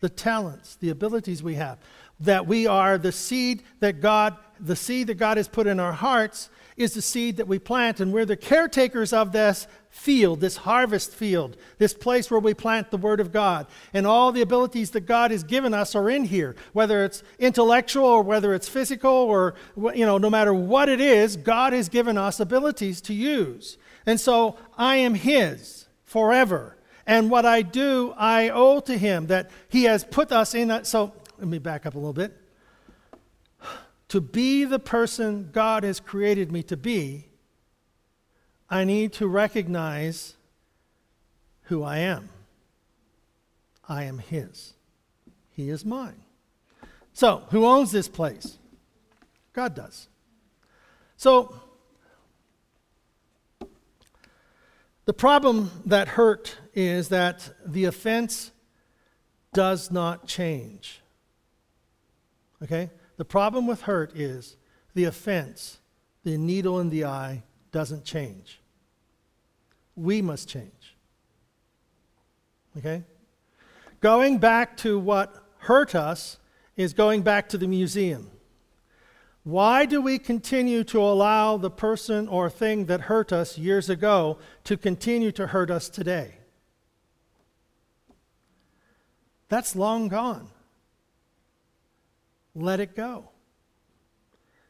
the 0.00 0.08
talents, 0.08 0.76
the 0.76 0.90
abilities 0.90 1.42
we 1.42 1.54
have, 1.54 1.78
that 2.20 2.46
we 2.46 2.66
are 2.66 2.98
the 2.98 3.12
seed 3.12 3.62
that 3.80 4.00
God, 4.00 4.36
the 4.58 4.76
seed 4.76 5.08
that 5.08 5.14
God 5.14 5.36
has 5.36 5.48
put 5.48 5.66
in 5.66 5.78
our 5.78 5.92
hearts, 5.92 6.48
is 6.76 6.94
the 6.94 7.02
seed 7.02 7.36
that 7.36 7.46
we 7.46 7.58
plant, 7.58 8.00
and 8.00 8.12
we're 8.12 8.24
the 8.24 8.36
caretakers 8.36 9.12
of 9.12 9.32
this 9.32 9.66
field, 9.92 10.40
this 10.40 10.56
harvest 10.56 11.14
field, 11.14 11.54
this 11.76 11.92
place 11.92 12.30
where 12.30 12.40
we 12.40 12.54
plant 12.54 12.90
the 12.90 12.96
Word 12.96 13.20
of 13.20 13.30
God. 13.30 13.66
And 13.92 14.06
all 14.06 14.32
the 14.32 14.40
abilities 14.40 14.90
that 14.92 15.02
God 15.02 15.30
has 15.30 15.44
given 15.44 15.74
us 15.74 15.94
are 15.94 16.08
in 16.08 16.24
here, 16.24 16.56
whether 16.72 17.04
it's 17.04 17.22
intellectual 17.38 18.06
or 18.06 18.22
whether 18.22 18.54
it's 18.54 18.68
physical 18.68 19.12
or, 19.12 19.54
you 19.76 20.06
know, 20.06 20.16
no 20.16 20.30
matter 20.30 20.54
what 20.54 20.88
it 20.88 21.00
is, 21.00 21.36
God 21.36 21.74
has 21.74 21.90
given 21.90 22.16
us 22.16 22.40
abilities 22.40 23.02
to 23.02 23.14
use. 23.14 23.76
And 24.06 24.18
so 24.18 24.56
I 24.78 24.96
am 24.96 25.14
His 25.14 25.86
forever. 26.04 26.78
And 27.06 27.30
what 27.30 27.44
I 27.44 27.60
do, 27.60 28.14
I 28.16 28.48
owe 28.48 28.80
to 28.80 28.96
Him, 28.96 29.26
that 29.26 29.50
He 29.68 29.84
has 29.84 30.04
put 30.04 30.32
us 30.32 30.54
in 30.54 30.68
that. 30.68 30.86
So 30.86 31.12
let 31.38 31.46
me 31.46 31.58
back 31.58 31.84
up 31.84 31.94
a 31.94 31.98
little 31.98 32.14
bit. 32.14 32.36
To 34.08 34.22
be 34.22 34.64
the 34.64 34.78
person 34.78 35.50
God 35.52 35.84
has 35.84 36.00
created 36.00 36.50
me 36.50 36.62
to 36.64 36.78
be, 36.78 37.28
I 38.72 38.84
need 38.84 39.12
to 39.14 39.26
recognize 39.26 40.34
who 41.64 41.82
I 41.82 41.98
am. 41.98 42.30
I 43.86 44.04
am 44.04 44.16
His, 44.16 44.72
He 45.50 45.68
is 45.68 45.84
mine. 45.84 46.22
So, 47.12 47.42
who 47.50 47.66
owns 47.66 47.92
this 47.92 48.08
place? 48.08 48.56
God 49.52 49.74
does. 49.74 50.08
So, 51.18 51.54
the 55.04 55.12
problem 55.12 55.70
that 55.84 56.08
hurt 56.08 56.56
is 56.72 57.10
that 57.10 57.50
the 57.66 57.84
offense 57.84 58.52
does 59.52 59.90
not 59.90 60.26
change. 60.26 61.02
Okay? 62.62 62.88
The 63.18 63.26
problem 63.26 63.66
with 63.66 63.82
hurt 63.82 64.16
is 64.16 64.56
the 64.94 65.04
offense, 65.04 65.78
the 66.24 66.38
needle 66.38 66.80
in 66.80 66.88
the 66.88 67.04
eye, 67.04 67.42
doesn't 67.70 68.06
change. 68.06 68.60
We 69.96 70.22
must 70.22 70.48
change. 70.48 70.96
Okay? 72.78 73.04
Going 74.00 74.38
back 74.38 74.76
to 74.78 74.98
what 74.98 75.36
hurt 75.58 75.94
us 75.94 76.38
is 76.76 76.92
going 76.92 77.22
back 77.22 77.48
to 77.50 77.58
the 77.58 77.68
museum. 77.68 78.30
Why 79.44 79.86
do 79.86 80.00
we 80.00 80.18
continue 80.18 80.84
to 80.84 81.00
allow 81.00 81.56
the 81.56 81.70
person 81.70 82.28
or 82.28 82.48
thing 82.48 82.86
that 82.86 83.02
hurt 83.02 83.32
us 83.32 83.58
years 83.58 83.90
ago 83.90 84.38
to 84.64 84.76
continue 84.76 85.32
to 85.32 85.48
hurt 85.48 85.70
us 85.70 85.88
today? 85.88 86.36
That's 89.48 89.76
long 89.76 90.08
gone. 90.08 90.48
Let 92.54 92.80
it 92.80 92.94
go. 92.94 93.30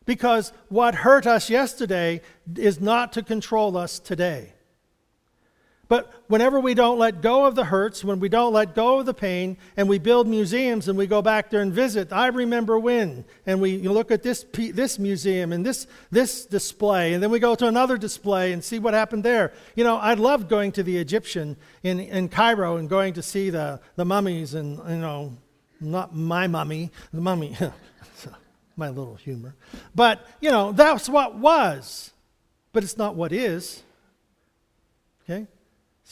Because 0.04 0.52
what 0.68 0.96
hurt 0.96 1.26
us 1.26 1.48
yesterday 1.48 2.20
is 2.56 2.80
not 2.80 3.12
to 3.12 3.22
control 3.22 3.76
us 3.76 3.98
today. 3.98 4.54
But 5.92 6.10
whenever 6.26 6.58
we 6.58 6.72
don't 6.72 6.98
let 6.98 7.20
go 7.20 7.44
of 7.44 7.54
the 7.54 7.66
hurts, 7.66 8.02
when 8.02 8.18
we 8.18 8.30
don't 8.30 8.54
let 8.54 8.74
go 8.74 9.00
of 9.00 9.04
the 9.04 9.12
pain, 9.12 9.58
and 9.76 9.90
we 9.90 9.98
build 9.98 10.26
museums 10.26 10.88
and 10.88 10.96
we 10.96 11.06
go 11.06 11.20
back 11.20 11.50
there 11.50 11.60
and 11.60 11.70
visit, 11.70 12.14
I 12.14 12.28
remember 12.28 12.78
when, 12.78 13.26
and 13.44 13.60
we 13.60 13.76
look 13.76 14.10
at 14.10 14.22
this, 14.22 14.46
this 14.54 14.98
museum 14.98 15.52
and 15.52 15.66
this, 15.66 15.86
this 16.10 16.46
display, 16.46 17.12
and 17.12 17.22
then 17.22 17.30
we 17.30 17.38
go 17.38 17.54
to 17.54 17.66
another 17.66 17.98
display 17.98 18.54
and 18.54 18.64
see 18.64 18.78
what 18.78 18.94
happened 18.94 19.22
there. 19.22 19.52
You 19.76 19.84
know, 19.84 19.98
I 19.98 20.14
loved 20.14 20.48
going 20.48 20.72
to 20.72 20.82
the 20.82 20.96
Egyptian 20.96 21.58
in, 21.82 22.00
in 22.00 22.30
Cairo 22.30 22.78
and 22.78 22.88
going 22.88 23.12
to 23.12 23.22
see 23.22 23.50
the, 23.50 23.78
the 23.96 24.06
mummies 24.06 24.54
and, 24.54 24.78
you 24.88 24.96
know, 24.96 25.36
not 25.78 26.16
my 26.16 26.46
mummy, 26.46 26.90
the 27.12 27.20
mummy, 27.20 27.54
my 28.76 28.88
little 28.88 29.16
humor. 29.16 29.54
But, 29.94 30.26
you 30.40 30.50
know, 30.50 30.72
that's 30.72 31.10
what 31.10 31.34
was, 31.34 32.12
but 32.72 32.82
it's 32.82 32.96
not 32.96 33.14
what 33.14 33.30
is. 33.30 33.82
Okay? 35.24 35.46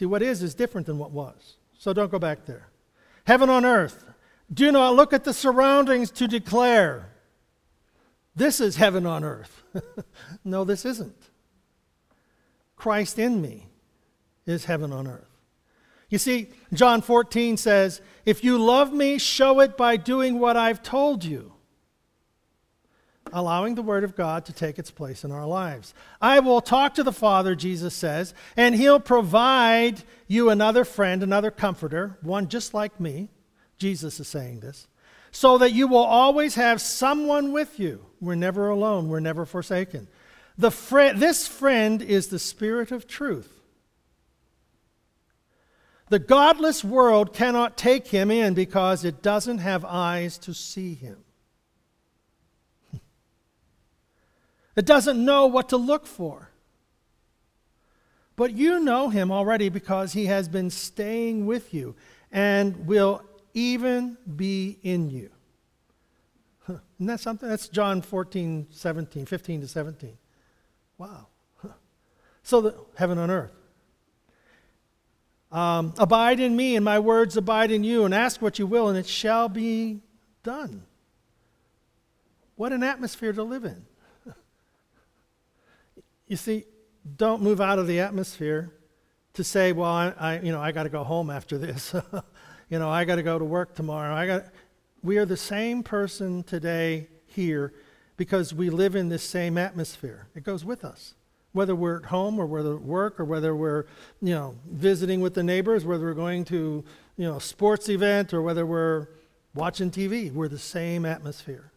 See, 0.00 0.06
what 0.06 0.22
is 0.22 0.42
is 0.42 0.54
different 0.54 0.86
than 0.86 0.96
what 0.96 1.10
was. 1.10 1.56
So 1.76 1.92
don't 1.92 2.10
go 2.10 2.18
back 2.18 2.46
there. 2.46 2.68
Heaven 3.26 3.50
on 3.50 3.66
earth. 3.66 4.06
Do 4.50 4.72
not 4.72 4.96
look 4.96 5.12
at 5.12 5.24
the 5.24 5.34
surroundings 5.34 6.10
to 6.12 6.26
declare, 6.26 7.10
this 8.34 8.62
is 8.62 8.76
heaven 8.76 9.04
on 9.04 9.24
earth. 9.24 9.62
no, 10.42 10.64
this 10.64 10.86
isn't. 10.86 11.28
Christ 12.76 13.18
in 13.18 13.42
me 13.42 13.66
is 14.46 14.64
heaven 14.64 14.90
on 14.90 15.06
earth. 15.06 15.28
You 16.08 16.16
see, 16.16 16.48
John 16.72 17.02
14 17.02 17.58
says, 17.58 18.00
If 18.24 18.42
you 18.42 18.56
love 18.56 18.94
me, 18.94 19.18
show 19.18 19.60
it 19.60 19.76
by 19.76 19.98
doing 19.98 20.38
what 20.38 20.56
I've 20.56 20.82
told 20.82 21.26
you 21.26 21.52
allowing 23.32 23.74
the 23.74 23.82
Word 23.82 24.04
of 24.04 24.16
God 24.16 24.44
to 24.46 24.52
take 24.52 24.78
its 24.78 24.90
place 24.90 25.24
in 25.24 25.32
our 25.32 25.46
lives. 25.46 25.94
I 26.20 26.40
will 26.40 26.60
talk 26.60 26.94
to 26.94 27.02
the 27.02 27.12
Father, 27.12 27.54
Jesus 27.54 27.94
says, 27.94 28.34
and 28.56 28.74
He'll 28.74 29.00
provide 29.00 30.02
you 30.26 30.50
another 30.50 30.84
friend, 30.84 31.22
another 31.22 31.50
comforter, 31.50 32.18
one 32.22 32.48
just 32.48 32.74
like 32.74 32.98
me. 33.00 33.28
Jesus 33.78 34.20
is 34.20 34.28
saying 34.28 34.60
this, 34.60 34.86
so 35.30 35.58
that 35.58 35.72
you 35.72 35.88
will 35.88 35.98
always 35.98 36.54
have 36.56 36.80
someone 36.80 37.52
with 37.52 37.78
you. 37.80 38.04
We're 38.20 38.34
never 38.34 38.68
alone, 38.68 39.08
we're 39.08 39.20
never 39.20 39.46
forsaken. 39.46 40.08
The 40.58 40.70
fr- 40.70 41.14
this 41.14 41.46
friend 41.48 42.02
is 42.02 42.28
the 42.28 42.38
Spirit 42.38 42.92
of 42.92 43.06
truth. 43.06 43.60
The 46.10 46.18
godless 46.18 46.84
world 46.84 47.32
cannot 47.32 47.78
take 47.78 48.08
him 48.08 48.32
in 48.32 48.52
because 48.52 49.04
it 49.04 49.22
doesn't 49.22 49.58
have 49.58 49.84
eyes 49.84 50.38
to 50.38 50.52
see 50.52 50.94
him. 50.94 51.18
That 54.74 54.86
doesn't 54.86 55.22
know 55.22 55.46
what 55.46 55.68
to 55.70 55.76
look 55.76 56.06
for. 56.06 56.50
But 58.36 58.56
you 58.56 58.80
know 58.80 59.10
him 59.10 59.30
already 59.30 59.68
because 59.68 60.12
he 60.14 60.26
has 60.26 60.48
been 60.48 60.70
staying 60.70 61.44
with 61.44 61.74
you 61.74 61.94
and 62.32 62.86
will 62.86 63.22
even 63.52 64.16
be 64.36 64.78
in 64.82 65.10
you. 65.10 65.30
Huh. 66.66 66.78
Isn't 66.96 67.06
that 67.06 67.20
something? 67.20 67.48
That's 67.48 67.68
John 67.68 68.00
14, 68.00 68.68
17, 68.70 69.26
15 69.26 69.60
to 69.60 69.68
17. 69.68 70.16
Wow. 70.98 71.26
Huh. 71.56 71.68
So, 72.42 72.60
the, 72.60 72.74
heaven 72.96 73.18
on 73.18 73.30
earth. 73.30 73.52
Um, 75.52 75.94
abide 75.98 76.38
in 76.38 76.54
me, 76.54 76.76
and 76.76 76.84
my 76.84 77.00
words 77.00 77.36
abide 77.36 77.72
in 77.72 77.82
you, 77.82 78.04
and 78.04 78.14
ask 78.14 78.40
what 78.40 78.58
you 78.58 78.66
will, 78.66 78.88
and 78.88 78.96
it 78.96 79.06
shall 79.06 79.48
be 79.48 80.00
done. 80.44 80.84
What 82.54 82.72
an 82.72 82.82
atmosphere 82.82 83.32
to 83.32 83.42
live 83.42 83.64
in. 83.64 83.84
You 86.30 86.36
see, 86.36 86.64
don't 87.16 87.42
move 87.42 87.60
out 87.60 87.80
of 87.80 87.88
the 87.88 87.98
atmosphere 87.98 88.72
to 89.34 89.42
say, 89.42 89.72
well, 89.72 89.90
I, 89.90 90.14
I 90.16 90.38
you 90.38 90.52
know, 90.52 90.60
I 90.60 90.70
got 90.70 90.84
to 90.84 90.88
go 90.88 91.02
home 91.02 91.28
after 91.28 91.58
this. 91.58 91.92
you 92.70 92.78
know, 92.78 92.88
I 92.88 93.04
got 93.04 93.16
to 93.16 93.24
go 93.24 93.36
to 93.36 93.44
work 93.44 93.74
tomorrow. 93.74 94.14
I 94.14 94.28
got. 94.28 94.44
We 95.02 95.18
are 95.18 95.24
the 95.24 95.36
same 95.36 95.82
person 95.82 96.44
today 96.44 97.08
here 97.26 97.74
because 98.16 98.54
we 98.54 98.70
live 98.70 98.94
in 98.94 99.08
this 99.08 99.24
same 99.24 99.58
atmosphere. 99.58 100.28
It 100.36 100.44
goes 100.44 100.64
with 100.64 100.84
us. 100.84 101.14
Whether 101.50 101.74
we're 101.74 101.96
at 101.96 102.04
home 102.04 102.38
or 102.38 102.46
whether 102.46 102.76
at 102.76 102.82
work 102.82 103.18
or 103.18 103.24
whether 103.24 103.56
we're, 103.56 103.86
you 104.22 104.32
know, 104.32 104.54
visiting 104.70 105.20
with 105.20 105.34
the 105.34 105.42
neighbors, 105.42 105.84
whether 105.84 106.04
we're 106.04 106.14
going 106.14 106.44
to, 106.44 106.84
you 107.16 107.26
know, 107.26 107.38
a 107.38 107.40
sports 107.40 107.88
event 107.88 108.32
or 108.32 108.40
whether 108.40 108.64
we're 108.64 109.08
watching 109.52 109.90
TV, 109.90 110.32
we're 110.32 110.46
the 110.46 110.60
same 110.60 111.04
atmosphere. 111.04 111.72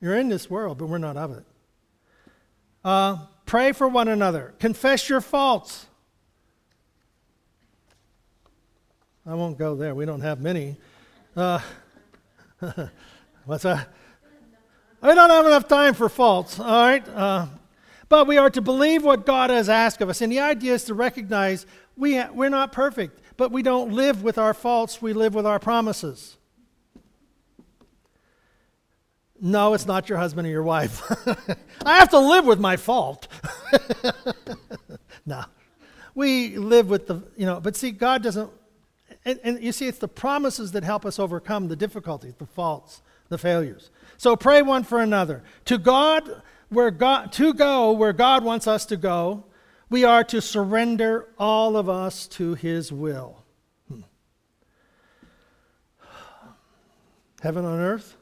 You're 0.00 0.16
in 0.16 0.28
this 0.28 0.48
world, 0.48 0.78
but 0.78 0.86
we're 0.86 0.98
not 0.98 1.16
of 1.16 1.32
it. 1.32 1.44
Uh, 2.84 3.18
pray 3.46 3.72
for 3.72 3.88
one 3.88 4.08
another. 4.08 4.54
Confess 4.58 5.08
your 5.08 5.20
faults. 5.20 5.86
I 9.26 9.34
won't 9.34 9.58
go 9.58 9.74
there. 9.74 9.94
We 9.94 10.06
don't 10.06 10.22
have 10.22 10.40
many. 10.40 10.76
Uh, 11.36 11.60
what's 13.44 13.64
that? 13.64 13.88
We 15.02 15.14
don't 15.14 15.30
have 15.30 15.46
enough 15.46 15.68
time 15.68 15.94
for 15.94 16.08
faults, 16.08 16.58
all 16.58 16.66
right? 16.66 17.06
Uh, 17.08 17.46
but 18.08 18.26
we 18.26 18.38
are 18.38 18.50
to 18.50 18.60
believe 18.60 19.04
what 19.04 19.24
God 19.24 19.50
has 19.50 19.68
asked 19.68 20.00
of 20.00 20.08
us. 20.08 20.20
And 20.20 20.32
the 20.32 20.40
idea 20.40 20.74
is 20.74 20.84
to 20.84 20.94
recognize 20.94 21.64
we 21.96 22.16
ha- 22.16 22.30
we're 22.32 22.48
not 22.48 22.72
perfect, 22.72 23.20
but 23.36 23.52
we 23.52 23.62
don't 23.62 23.92
live 23.92 24.22
with 24.22 24.36
our 24.36 24.52
faults, 24.52 25.00
we 25.00 25.12
live 25.12 25.34
with 25.34 25.46
our 25.46 25.58
promises. 25.58 26.36
No, 29.40 29.72
it's 29.72 29.86
not 29.86 30.08
your 30.08 30.18
husband 30.18 30.46
or 30.46 30.50
your 30.50 30.62
wife. 30.62 31.02
I 31.86 31.98
have 31.98 32.10
to 32.10 32.18
live 32.18 32.44
with 32.44 32.60
my 32.60 32.76
fault. 32.76 33.26
no. 35.26 35.44
We 36.14 36.56
live 36.56 36.90
with 36.90 37.06
the, 37.06 37.22
you 37.36 37.46
know, 37.46 37.60
but 37.60 37.76
see, 37.76 37.90
God 37.90 38.22
doesn't, 38.22 38.50
and, 39.24 39.40
and, 39.42 39.62
you 39.62 39.72
see, 39.72 39.86
it's 39.86 39.98
the 39.98 40.08
promises 40.08 40.72
that 40.72 40.84
help 40.84 41.06
us 41.06 41.18
overcome 41.18 41.68
the 41.68 41.76
difficulties, 41.76 42.34
the 42.36 42.46
faults, 42.46 43.00
the 43.28 43.38
failures. 43.38 43.90
So 44.18 44.36
pray 44.36 44.60
one 44.60 44.82
for 44.82 45.00
another. 45.00 45.42
To 45.66 45.78
God, 45.78 46.42
where 46.68 46.90
God, 46.90 47.32
to 47.32 47.54
go 47.54 47.92
where 47.92 48.12
God 48.12 48.44
wants 48.44 48.66
us 48.66 48.84
to 48.86 48.96
go, 48.96 49.44
we 49.88 50.04
are 50.04 50.22
to 50.24 50.40
surrender 50.40 51.28
all 51.38 51.76
of 51.76 51.88
us 51.88 52.26
to 52.28 52.54
His 52.54 52.92
will. 52.92 53.42
Hmm. 53.88 54.00
Heaven 57.42 57.64
on 57.64 57.78
earth? 57.78 58.16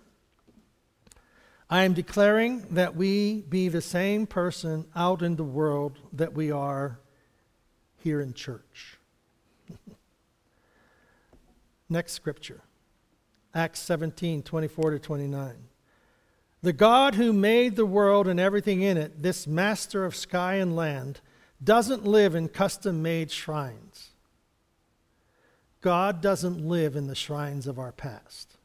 I 1.70 1.84
am 1.84 1.92
declaring 1.92 2.66
that 2.70 2.96
we 2.96 3.42
be 3.42 3.68
the 3.68 3.82
same 3.82 4.26
person 4.26 4.86
out 4.96 5.22
in 5.22 5.36
the 5.36 5.44
world 5.44 5.98
that 6.14 6.32
we 6.32 6.50
are 6.50 6.98
here 7.98 8.20
in 8.20 8.32
church. 8.32 8.96
Next 11.88 12.12
scripture 12.12 12.62
Acts 13.54 13.80
17 13.80 14.42
24 14.42 14.90
to 14.92 14.98
29. 14.98 15.54
The 16.62 16.72
God 16.72 17.14
who 17.14 17.32
made 17.32 17.76
the 17.76 17.86
world 17.86 18.26
and 18.26 18.40
everything 18.40 18.82
in 18.82 18.96
it, 18.96 19.22
this 19.22 19.46
master 19.46 20.04
of 20.04 20.16
sky 20.16 20.54
and 20.54 20.74
land, 20.74 21.20
doesn't 21.62 22.04
live 22.04 22.34
in 22.34 22.48
custom 22.48 23.02
made 23.02 23.30
shrines. 23.30 24.10
God 25.80 26.20
doesn't 26.20 26.66
live 26.66 26.96
in 26.96 27.06
the 27.06 27.14
shrines 27.14 27.66
of 27.66 27.78
our 27.78 27.92
past. 27.92 28.57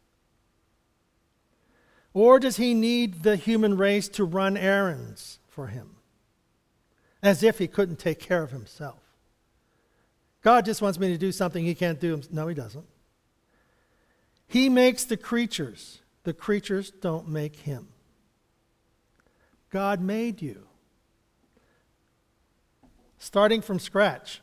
Or 2.14 2.40
does 2.40 2.58
he 2.58 2.74
need 2.74 3.24
the 3.24 3.36
human 3.36 3.78
race 3.78 4.08
to 4.10 4.24
run 4.24 4.56
errands 4.56 5.40
for 5.48 5.68
him? 5.68 5.96
As 7.22 7.42
if 7.42 7.58
he 7.58 7.68
couldn't 7.68 8.00
take 8.00 8.20
care 8.20 8.44
of 8.44 8.52
himself. 8.52 9.00
God 10.42 10.66
just 10.66 10.82
wants 10.82 11.00
me 11.00 11.08
to 11.08 11.18
do 11.18 11.32
something 11.32 11.64
he 11.64 11.74
can't 11.74 12.00
do. 12.00 12.22
No, 12.32 12.48
he 12.48 12.54
doesn't. 12.54 12.86
He 14.46 14.70
makes 14.70 15.06
the 15.06 15.18
creatures, 15.18 16.00
the 16.24 16.34
creatures 16.34 16.92
don't 16.92 17.28
make 17.28 17.56
him. 17.56 17.88
God 19.72 20.02
made 20.02 20.42
you. 20.42 20.68
Starting 23.18 23.62
from 23.62 23.80
scratch. 23.80 24.42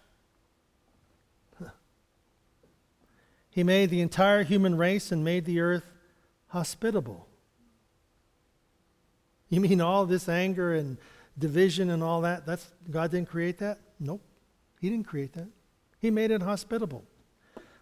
He 3.50 3.62
made 3.62 3.90
the 3.90 4.00
entire 4.00 4.42
human 4.42 4.76
race 4.76 5.12
and 5.12 5.22
made 5.22 5.44
the 5.44 5.60
earth 5.60 5.84
hospitable. 6.48 7.28
You 9.50 9.60
mean 9.60 9.80
all 9.80 10.06
this 10.06 10.28
anger 10.28 10.74
and 10.74 10.96
division 11.38 11.90
and 11.90 12.02
all 12.02 12.22
that? 12.22 12.46
That's 12.46 12.68
God 12.88 13.10
didn't 13.10 13.28
create 13.28 13.58
that? 13.58 13.78
Nope. 13.98 14.22
He 14.80 14.88
didn't 14.88 15.06
create 15.06 15.34
that. 15.34 15.48
He 15.98 16.10
made 16.10 16.30
it 16.30 16.42
hospitable. 16.42 17.04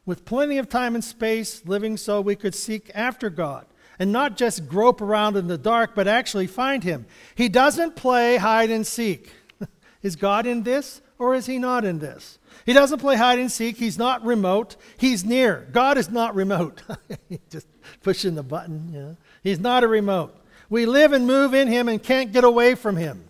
With 0.04 0.24
plenty 0.24 0.58
of 0.58 0.68
time 0.68 0.94
and 0.94 1.04
space, 1.04 1.64
living 1.66 1.96
so 1.96 2.20
we 2.20 2.34
could 2.34 2.54
seek 2.54 2.90
after 2.94 3.28
God 3.30 3.66
and 3.98 4.10
not 4.10 4.36
just 4.36 4.66
grope 4.68 5.02
around 5.02 5.36
in 5.36 5.46
the 5.46 5.58
dark, 5.58 5.94
but 5.94 6.08
actually 6.08 6.46
find 6.46 6.82
Him. 6.82 7.06
He 7.34 7.48
doesn't 7.48 7.94
play 7.94 8.38
hide 8.38 8.70
and 8.70 8.86
seek. 8.86 9.32
is 10.02 10.16
God 10.16 10.46
in 10.46 10.62
this 10.62 11.02
or 11.18 11.34
is 11.34 11.46
He 11.46 11.58
not 11.58 11.84
in 11.84 11.98
this? 11.98 12.38
He 12.64 12.72
doesn't 12.72 12.98
play 12.98 13.16
hide 13.16 13.38
and 13.38 13.52
seek. 13.52 13.76
He's 13.76 13.98
not 13.98 14.24
remote. 14.24 14.76
He's 14.96 15.24
near. 15.24 15.68
God 15.72 15.98
is 15.98 16.10
not 16.10 16.34
remote. 16.34 16.82
just 17.50 17.66
pushing 18.02 18.34
the 18.34 18.42
button. 18.42 18.90
Yeah. 18.92 19.12
He's 19.42 19.60
not 19.60 19.84
a 19.84 19.88
remote. 19.88 20.34
We 20.68 20.86
live 20.86 21.12
and 21.12 21.26
move 21.26 21.54
in 21.54 21.68
Him 21.68 21.88
and 21.88 22.02
can't 22.02 22.32
get 22.32 22.44
away 22.44 22.74
from 22.74 22.96
Him. 22.96 23.24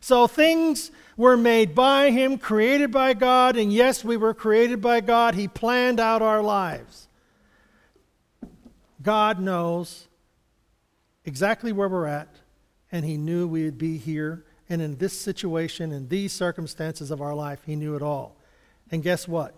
So 0.00 0.26
things 0.26 0.90
were 1.16 1.36
made 1.36 1.74
by 1.74 2.10
Him, 2.10 2.38
created 2.38 2.92
by 2.92 3.14
God, 3.14 3.56
and 3.56 3.72
yes, 3.72 4.04
we 4.04 4.16
were 4.16 4.34
created 4.34 4.80
by 4.80 5.00
God. 5.00 5.34
He 5.34 5.48
planned 5.48 5.98
out 5.98 6.22
our 6.22 6.42
lives. 6.42 7.08
God 9.02 9.40
knows 9.40 10.08
exactly 11.24 11.72
where 11.72 11.88
we're 11.88 12.06
at, 12.06 12.28
and 12.92 13.04
He 13.04 13.16
knew 13.16 13.48
we 13.48 13.64
would 13.64 13.78
be 13.78 13.98
here. 13.98 14.44
And 14.68 14.82
in 14.82 14.98
this 14.98 15.18
situation, 15.18 15.92
in 15.92 16.08
these 16.08 16.32
circumstances 16.32 17.10
of 17.10 17.20
our 17.20 17.34
life, 17.34 17.60
He 17.64 17.76
knew 17.76 17.94
it 17.94 18.02
all. 18.02 18.36
And 18.90 19.02
guess 19.02 19.26
what? 19.26 19.54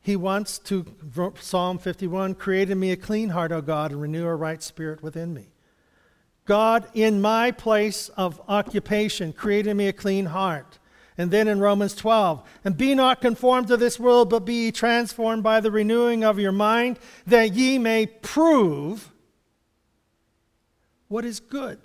He 0.00 0.16
wants 0.16 0.58
to, 0.58 0.84
Psalm 1.40 1.78
51, 1.78 2.34
create 2.34 2.68
in 2.68 2.78
me 2.78 2.90
a 2.92 2.96
clean 2.96 3.30
heart, 3.30 3.52
O 3.52 3.62
God, 3.62 3.90
and 3.90 4.00
renew 4.02 4.26
a 4.26 4.34
right 4.34 4.62
spirit 4.62 5.02
within 5.02 5.32
me. 5.32 5.46
God, 6.44 6.86
in 6.92 7.22
my 7.22 7.50
place 7.50 8.10
of 8.10 8.40
occupation, 8.48 9.32
created 9.32 9.74
me 9.74 9.88
a 9.88 9.92
clean 9.92 10.26
heart. 10.26 10.78
And 11.16 11.30
then 11.30 11.46
in 11.46 11.60
Romans 11.60 11.94
12, 11.94 12.42
and 12.64 12.76
be 12.76 12.94
not 12.94 13.20
conformed 13.20 13.68
to 13.68 13.76
this 13.76 14.00
world, 14.00 14.30
but 14.30 14.40
be 14.40 14.72
transformed 14.72 15.42
by 15.42 15.60
the 15.60 15.70
renewing 15.70 16.24
of 16.24 16.40
your 16.40 16.52
mind, 16.52 16.98
that 17.26 17.54
ye 17.54 17.78
may 17.78 18.06
prove 18.06 19.12
what 21.06 21.24
is 21.24 21.38
good 21.38 21.78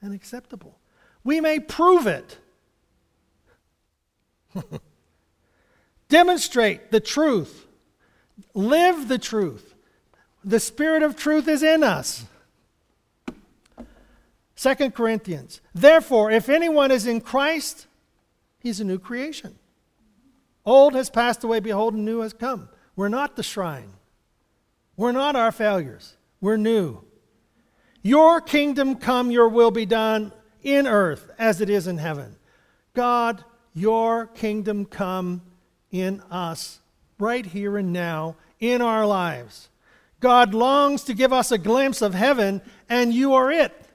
and 0.00 0.14
acceptable. 0.14 0.78
We 1.24 1.40
may 1.40 1.58
prove 1.58 2.06
it. 2.06 2.38
Demonstrate 6.08 6.92
the 6.92 7.00
truth. 7.00 7.66
Live 8.54 9.08
the 9.08 9.18
truth. 9.18 9.74
The 10.44 10.60
Spirit 10.60 11.02
of 11.02 11.16
truth 11.16 11.48
is 11.48 11.64
in 11.64 11.82
us. 11.82 12.26
Second 14.56 14.94
Corinthians. 14.94 15.60
Therefore, 15.74 16.30
if 16.30 16.48
anyone 16.48 16.90
is 16.90 17.06
in 17.06 17.20
Christ, 17.20 17.86
he's 18.58 18.80
a 18.80 18.84
new 18.84 18.98
creation. 18.98 19.54
Old 20.64 20.94
has 20.94 21.10
passed 21.10 21.44
away, 21.44 21.60
behold, 21.60 21.94
new 21.94 22.20
has 22.20 22.32
come. 22.32 22.68
We're 22.96 23.08
not 23.08 23.36
the 23.36 23.42
shrine. 23.42 23.92
We're 24.96 25.12
not 25.12 25.36
our 25.36 25.52
failures. 25.52 26.16
We're 26.40 26.56
new. 26.56 27.04
Your 28.02 28.40
kingdom 28.40 28.96
come, 28.96 29.30
your 29.30 29.48
will 29.48 29.70
be 29.70 29.86
done 29.86 30.32
in 30.62 30.86
earth 30.86 31.30
as 31.38 31.60
it 31.60 31.68
is 31.68 31.86
in 31.86 31.98
heaven. 31.98 32.36
God, 32.94 33.44
your 33.74 34.26
kingdom 34.26 34.86
come 34.86 35.42
in 35.90 36.22
us 36.30 36.80
right 37.18 37.44
here 37.44 37.76
and 37.76 37.92
now 37.92 38.36
in 38.58 38.80
our 38.80 39.06
lives. 39.06 39.68
God 40.20 40.54
longs 40.54 41.04
to 41.04 41.14
give 41.14 41.32
us 41.32 41.52
a 41.52 41.58
glimpse 41.58 42.00
of 42.00 42.14
heaven, 42.14 42.62
and 42.88 43.12
you 43.12 43.34
are 43.34 43.50
it. 43.52 43.85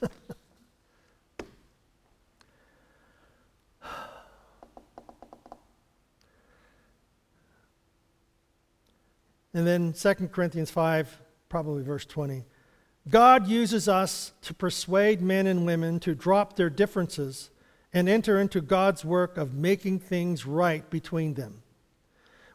and 9.52 9.66
then 9.66 9.92
2 9.92 10.14
Corinthians 10.28 10.70
5, 10.70 11.20
probably 11.48 11.82
verse 11.82 12.04
20. 12.04 12.44
God 13.08 13.48
uses 13.48 13.88
us 13.88 14.32
to 14.42 14.52
persuade 14.52 15.22
men 15.22 15.46
and 15.46 15.64
women 15.64 15.98
to 16.00 16.14
drop 16.14 16.56
their 16.56 16.68
differences 16.70 17.50
and 17.92 18.08
enter 18.08 18.38
into 18.38 18.60
God's 18.60 19.04
work 19.04 19.36
of 19.38 19.54
making 19.54 20.00
things 20.00 20.44
right 20.44 20.88
between 20.90 21.34
them. 21.34 21.62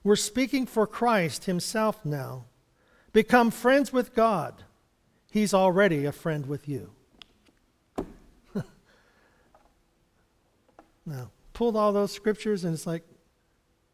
We're 0.03 0.15
speaking 0.15 0.65
for 0.65 0.85
Christ 0.85 1.45
Himself 1.45 2.05
now. 2.05 2.45
Become 3.13 3.51
friends 3.51 3.91
with 3.91 4.13
God. 4.13 4.63
He's 5.31 5.53
already 5.53 6.05
a 6.05 6.11
friend 6.11 6.45
with 6.45 6.67
you. 6.67 6.91
Now, 11.05 11.31
pulled 11.53 11.75
all 11.75 11.91
those 11.91 12.11
scriptures, 12.11 12.63
and 12.63 12.73
it's 12.73 12.87
like 12.87 13.03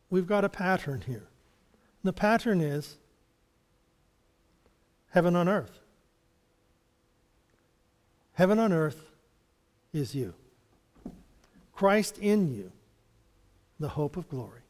we've 0.10 0.28
got 0.28 0.46
a 0.46 0.50
pattern 0.50 1.04
here. 1.06 1.28
And 2.02 2.10
the 2.10 2.14
pattern 2.14 2.62
is 2.62 2.98
heaven 5.10 5.36
on 5.36 5.50
earth. 5.50 5.80
Heaven 8.34 8.60
on 8.60 8.72
earth 8.72 9.10
is 9.92 10.16
you. 10.16 10.34
Christ 11.74 12.18
in 12.20 12.54
you, 12.54 12.72
the 13.80 13.90
hope 13.90 14.16
of 14.18 14.30
glory. 14.30 14.62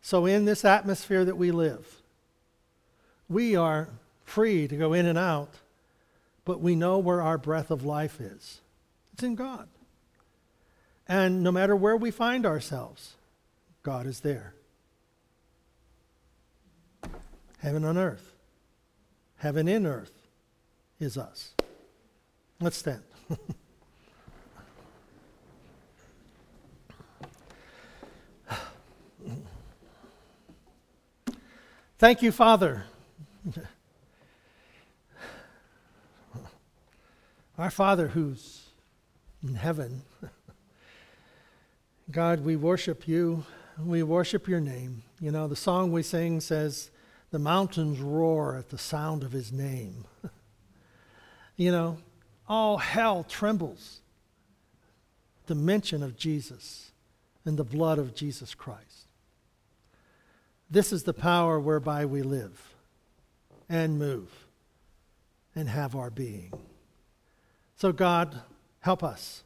So, 0.00 0.26
in 0.26 0.44
this 0.44 0.64
atmosphere 0.64 1.24
that 1.24 1.36
we 1.36 1.50
live, 1.50 2.02
we 3.28 3.56
are 3.56 3.88
free 4.24 4.68
to 4.68 4.76
go 4.76 4.92
in 4.92 5.06
and 5.06 5.18
out, 5.18 5.54
but 6.44 6.60
we 6.60 6.74
know 6.74 6.98
where 6.98 7.20
our 7.20 7.38
breath 7.38 7.70
of 7.70 7.84
life 7.84 8.20
is. 8.20 8.60
It's 9.12 9.22
in 9.22 9.34
God. 9.34 9.68
And 11.08 11.42
no 11.42 11.50
matter 11.50 11.74
where 11.74 11.96
we 11.96 12.10
find 12.10 12.44
ourselves, 12.44 13.14
God 13.82 14.04
is 14.06 14.20
there. 14.20 14.52
Heaven 17.60 17.84
on 17.84 17.96
earth. 17.96 18.34
Heaven 19.36 19.66
in 19.68 19.86
earth 19.86 20.12
is 21.00 21.16
us. 21.16 21.54
Let's 22.60 22.76
stand. 22.76 23.02
Thank 31.98 32.22
you, 32.22 32.30
Father. 32.30 32.84
Our 37.58 37.70
Father 37.70 38.08
who's 38.08 38.66
in 39.42 39.54
heaven. 39.54 40.02
God, 42.10 42.40
we 42.44 42.56
worship 42.56 43.06
you. 43.06 43.44
We 43.78 44.02
worship 44.02 44.48
your 44.48 44.60
name. 44.60 45.02
You 45.20 45.30
know, 45.30 45.46
the 45.46 45.56
song 45.56 45.92
we 45.92 46.02
sing 46.02 46.40
says, 46.40 46.90
The 47.30 47.38
mountains 47.38 48.00
roar 48.00 48.56
at 48.56 48.70
the 48.70 48.78
sound 48.78 49.22
of 49.22 49.32
his 49.32 49.52
name. 49.52 50.04
you 51.56 51.70
know, 51.70 51.98
all 52.48 52.78
hell 52.78 53.24
trembles 53.24 54.00
the 55.46 55.54
mention 55.54 56.02
of 56.02 56.16
Jesus 56.16 56.92
and 57.44 57.58
the 57.58 57.64
blood 57.64 57.98
of 57.98 58.14
Jesus 58.14 58.54
Christ. 58.54 59.06
This 60.70 60.92
is 60.92 61.02
the 61.02 61.14
power 61.14 61.58
whereby 61.58 62.04
we 62.04 62.22
live 62.22 62.74
and 63.68 63.98
move 63.98 64.46
and 65.54 65.68
have 65.68 65.96
our 65.96 66.10
being. 66.10 66.52
So, 67.76 67.92
God, 67.92 68.42
help 68.80 69.02
us 69.02 69.42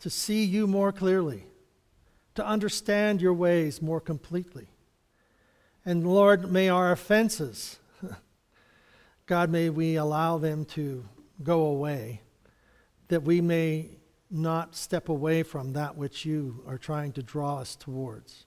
to 0.00 0.08
see 0.08 0.44
you 0.44 0.66
more 0.66 0.92
clearly, 0.92 1.44
to 2.34 2.46
understand 2.46 3.20
your 3.20 3.34
ways 3.34 3.82
more 3.82 4.00
completely. 4.00 4.68
And 5.84 6.06
Lord, 6.06 6.50
may 6.50 6.68
our 6.68 6.92
offenses, 6.92 7.78
God, 9.26 9.50
may 9.50 9.70
we 9.70 9.96
allow 9.96 10.38
them 10.38 10.64
to 10.66 11.04
go 11.42 11.62
away, 11.62 12.20
that 13.08 13.22
we 13.22 13.40
may 13.40 13.90
not 14.30 14.76
step 14.76 15.08
away 15.08 15.42
from 15.42 15.72
that 15.72 15.96
which 15.96 16.24
you 16.24 16.62
are 16.66 16.78
trying 16.78 17.12
to 17.12 17.22
draw 17.22 17.58
us 17.58 17.74
towards. 17.74 18.46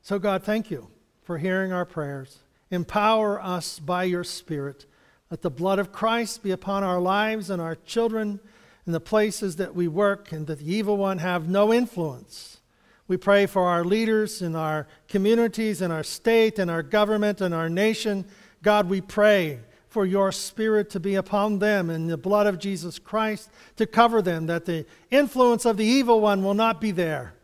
So, 0.00 0.18
God, 0.18 0.42
thank 0.42 0.70
you 0.70 0.88
for 1.22 1.38
hearing 1.38 1.72
our 1.72 1.84
prayers. 1.84 2.38
Empower 2.70 3.40
us 3.40 3.78
by 3.78 4.04
your 4.04 4.24
Spirit. 4.24 4.86
Let 5.30 5.42
the 5.42 5.50
blood 5.50 5.78
of 5.78 5.92
Christ 5.92 6.42
be 6.42 6.50
upon 6.50 6.82
our 6.82 7.00
lives 7.00 7.50
and 7.50 7.62
our 7.62 7.76
children 7.76 8.40
and 8.84 8.94
the 8.94 9.00
places 9.00 9.56
that 9.56 9.74
we 9.74 9.88
work, 9.88 10.32
and 10.32 10.46
that 10.46 10.58
the 10.58 10.74
evil 10.74 10.96
one 10.96 11.18
have 11.18 11.48
no 11.48 11.72
influence. 11.72 12.60
We 13.06 13.16
pray 13.16 13.46
for 13.46 13.64
our 13.68 13.84
leaders 13.84 14.42
in 14.42 14.56
our 14.56 14.86
communities, 15.08 15.82
in 15.82 15.90
our 15.90 16.02
state, 16.02 16.58
in 16.58 16.70
our 16.70 16.82
government, 16.82 17.40
in 17.40 17.52
our 17.52 17.68
nation. 17.68 18.24
God, 18.62 18.88
we 18.88 19.00
pray 19.00 19.60
for 19.88 20.06
your 20.06 20.32
spirit 20.32 20.88
to 20.90 21.00
be 21.00 21.14
upon 21.16 21.58
them 21.58 21.90
and 21.90 22.08
the 22.08 22.16
blood 22.16 22.46
of 22.46 22.58
Jesus 22.58 22.98
Christ 22.98 23.50
to 23.76 23.86
cover 23.86 24.22
them, 24.22 24.46
that 24.46 24.64
the 24.64 24.86
influence 25.10 25.66
of 25.66 25.76
the 25.76 25.84
evil 25.84 26.20
one 26.20 26.42
will 26.42 26.54
not 26.54 26.80
be 26.80 26.90
there, 26.90 27.34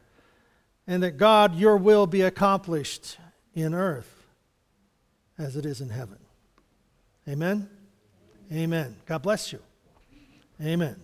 and 0.86 1.02
that 1.02 1.18
God, 1.18 1.56
your 1.56 1.76
will 1.76 2.06
be 2.06 2.22
accomplished 2.22 3.18
in 3.54 3.74
earth 3.74 4.26
as 5.36 5.56
it 5.56 5.66
is 5.66 5.80
in 5.80 5.90
heaven. 5.90 6.18
Amen. 7.28 7.68
Amen. 8.50 8.96
God 9.04 9.22
bless 9.22 9.52
you. 9.52 9.60
Amen. 10.62 10.96